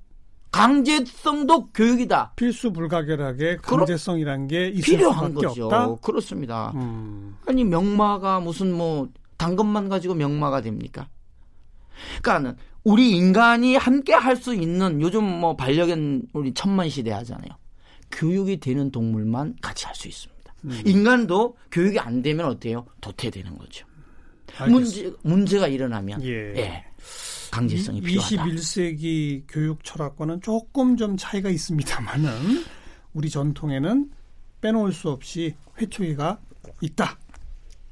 강제성도 0.51 1.67
교육이다. 1.73 2.33
필수 2.37 2.73
불가결하게 2.73 3.57
강제성이란 3.63 4.47
게 4.49 4.69
있을 4.69 4.83
필요한 4.99 5.35
거죠. 5.35 5.65
없다? 5.67 5.97
그렇습니다. 6.03 6.73
음. 6.75 7.37
아니 7.47 7.65
명마가 7.65 8.41
무슨 8.41 8.73
뭐 8.73 9.09
당근만 9.37 9.89
가지고 9.89 10.15
명마가 10.15 10.61
됩니까? 10.61 11.09
그러니까는 12.23 12.57
우리 12.83 13.11
인간이 13.13 13.77
함께 13.77 14.13
할 14.13 14.37
수 14.37 14.55
있는 14.55 15.01
요즘 15.01 15.25
뭐 15.25 15.57
반려견 15.57 16.23
우리 16.33 16.53
천만 16.55 16.89
시대 16.89 17.11
하잖아요. 17.13 17.49
교육이 18.11 18.59
되는 18.61 18.91
동물만 18.91 19.57
같이 19.63 19.87
할 19.87 19.95
수 19.95 20.09
있습니다. 20.09 20.55
음. 20.65 20.83
인간도 20.85 21.57
교육이 21.71 21.99
안 21.99 22.21
되면 22.23 22.47
어때요? 22.47 22.85
도태되는 23.01 23.59
거죠. 23.59 23.87
알겠습니다. 24.57 24.71
문제 24.71 25.17
문제가 25.23 25.69
일어나면 25.69 26.23
예. 26.23 26.55
예. 26.57 26.85
강제성이 27.51 28.01
필요하다. 28.01 28.45
21세기 28.45 29.45
교육 29.49 29.83
철학과는 29.85 30.41
조금 30.41 30.97
좀 30.97 31.17
차이가 31.17 31.49
있습니다만은 31.49 32.65
우리 33.15 33.31
전통에는 33.31 34.11
빼놓을 34.61 34.93
수 34.93 35.11
없이 35.11 35.55
회초리가 35.81 36.41
있다. 36.81 37.19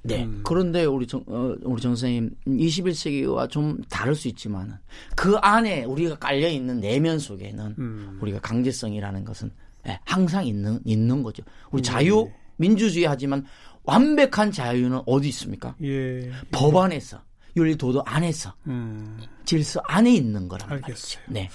네. 0.02 0.24
음. 0.24 0.40
그런데 0.44 0.84
우리 0.84 1.06
정, 1.06 1.22
어, 1.26 1.54
우리 1.62 1.80
정 1.80 1.94
선생님 1.94 2.30
21세기와 2.46 3.48
좀 3.48 3.80
다를 3.88 4.14
수 4.14 4.28
있지만 4.28 4.78
그 5.14 5.36
안에 5.36 5.84
우리가 5.84 6.16
깔려 6.18 6.48
있는 6.48 6.80
내면 6.80 7.18
속에는 7.18 7.74
음. 7.78 8.18
우리가 8.20 8.40
강제성이라는 8.40 9.24
것은 9.24 9.50
네, 9.84 9.98
항상 10.04 10.46
있는 10.46 10.80
있는 10.84 11.22
거죠. 11.22 11.42
우리 11.70 11.80
음. 11.80 11.82
자유 11.82 12.28
민주주의 12.56 13.04
하지만 13.06 13.44
완벽한 13.84 14.52
자유는 14.52 15.02
어디 15.06 15.28
있습니까? 15.28 15.74
예. 15.82 16.30
법 16.50 16.76
안에서 16.76 17.20
윤리 17.56 17.76
도덕 17.76 18.04
안에서 18.06 18.52
음. 18.66 19.18
질서 19.44 19.80
안에 19.84 20.12
있는 20.14 20.48
거란 20.48 20.70
알겠어요. 20.70 21.20
말이죠. 21.20 21.20
네. 21.28 21.48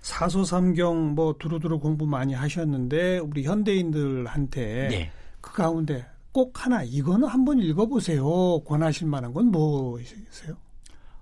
사소삼경 0.00 1.14
뭐 1.14 1.34
두루두루 1.38 1.80
공부 1.80 2.06
많이 2.06 2.32
하셨는데 2.32 3.18
우리 3.18 3.44
현대인들한테 3.44 4.88
네. 4.88 5.10
그 5.40 5.52
가운데 5.52 6.06
꼭 6.32 6.64
하나 6.64 6.82
이거는 6.82 7.26
한번 7.28 7.58
읽어보세요 7.58 8.60
권하실 8.64 9.06
만한 9.06 9.32
건 9.32 9.46
뭐이세요? 9.46 10.56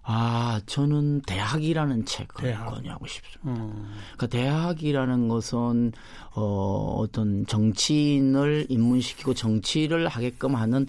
아, 0.08 0.60
저는 0.66 1.22
대학이라는 1.22 2.04
책을 2.04 2.44
대학. 2.44 2.66
권유하고 2.66 3.08
싶습니다. 3.08 3.40
음. 3.50 3.90
그러니까 4.16 4.26
대학이라는 4.28 5.26
것은 5.26 5.92
어, 6.36 6.96
어떤 6.98 7.44
정치인을 7.46 8.66
입문시키고 8.68 9.34
정치를 9.34 10.06
하게끔 10.06 10.54
하는 10.54 10.86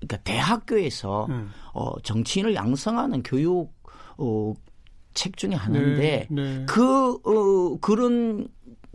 그러니까 0.00 0.16
대학교에서 0.24 1.26
음. 1.28 1.50
어, 1.74 2.00
정치인을 2.00 2.54
양성하는 2.54 3.22
교육 3.22 3.70
어, 4.16 4.54
책 5.12 5.36
중에 5.36 5.54
하나인데 5.54 6.28
네, 6.30 6.42
네. 6.42 6.66
그 6.66 7.12
어, 7.12 7.78
그런 7.82 8.48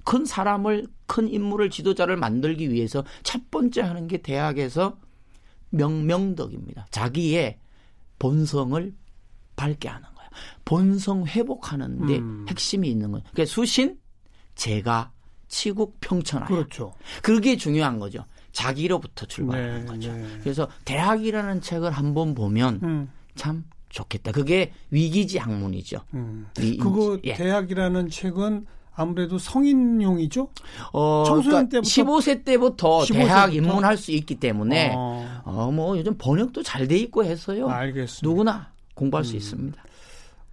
큰 0.04 0.26
사람을 0.26 0.88
큰 1.08 1.28
인물을 1.28 1.70
지도자를 1.70 2.18
만들기 2.18 2.72
위해서 2.72 3.04
첫 3.24 3.50
번째 3.52 3.82
하는 3.82 4.08
게 4.08 4.18
대학에서 4.18 4.98
명 5.70 6.06
명덕입니다. 6.06 6.88
자기의 6.92 7.58
본성을 8.18 8.94
밝게 9.56 9.88
하는 9.88 10.04
거예요. 10.16 10.30
본성 10.66 11.26
회복하는데 11.26 12.18
음. 12.18 12.46
핵심이 12.50 12.90
있는 12.90 13.12
거예요. 13.12 13.24
그러니까 13.32 13.52
수신, 13.54 13.98
제가, 14.56 15.12
치국, 15.48 15.98
평천하야. 16.02 16.48
그렇죠. 16.48 16.94
그게 17.22 17.58
중요한 17.58 18.00
거죠. 18.00 18.24
자기로부터 18.52 19.26
출발하는 19.26 19.82
네, 19.82 19.86
거죠. 19.86 20.14
네. 20.14 20.28
그래서 20.42 20.68
대학이라는 20.86 21.62
책을 21.62 21.92
한번 21.92 22.34
보면 22.34 22.80
음. 22.84 23.10
참 23.36 23.64
좋겠다. 23.90 24.32
그게 24.32 24.72
위기지 24.92 25.38
학문이죠. 25.38 26.02
음. 26.14 26.48
위, 26.60 26.78
그거 26.78 27.20
예. 27.24 27.34
대학이라는 27.34 28.10
책은 28.10 28.66
아무래도 29.00 29.38
성인용이죠. 29.38 30.50
어, 30.92 31.24
청소년 31.26 31.70
그러니까 31.70 31.70
때부터 31.70 31.90
15세 31.90 32.44
때부터 32.46 33.00
15세 33.00 33.14
대학 33.14 33.56
입문할 33.56 33.98
수 33.98 34.12
있기 34.12 34.36
때문에 34.36 34.92
어. 34.96 35.42
어, 35.46 35.72
뭐 35.72 35.98
요즘 35.98 36.16
번역도 36.18 36.64
잘 36.64 36.88
돼 36.90 36.98
있고 36.98 37.24
해서요. 37.24 37.70
알겠습니다. 37.70 38.28
누구나 38.28 38.72
공부할 38.96 39.24
음. 39.24 39.26
수 39.26 39.36
있습니다. 39.36 39.84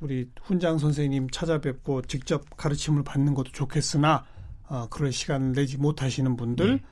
우리 0.00 0.28
훈장 0.42 0.76
선생님 0.78 1.30
찾아뵙고 1.30 2.02
직접 2.02 2.44
가르침을 2.56 3.02
받는 3.04 3.32
것도 3.34 3.52
좋겠으나 3.52 4.24
어, 4.68 4.86
그럴 4.90 5.12
시간을 5.12 5.52
내지 5.52 5.78
못하시는 5.78 6.36
분들 6.36 6.76
네. 6.76 6.82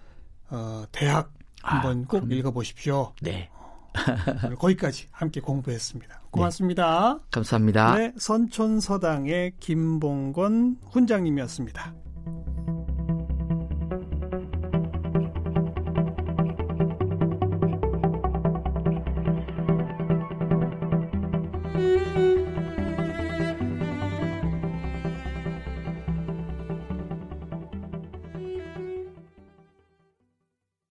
어, 0.50 0.84
대학 0.92 1.30
아, 1.62 1.76
한번 1.76 2.04
아, 2.04 2.06
꼭. 2.08 2.32
읽어보십시오. 2.32 3.12
네. 3.20 3.50
어, 3.94 4.54
거기까지 4.56 5.06
함께 5.10 5.40
공부했습니다. 5.40 6.22
고맙습니다. 6.30 7.20
네. 7.22 7.28
감사합니다. 7.30 7.94
네, 7.96 8.12
선촌서당의 8.16 9.54
김봉건 9.60 10.78
훈장님이었습니다. 10.90 11.94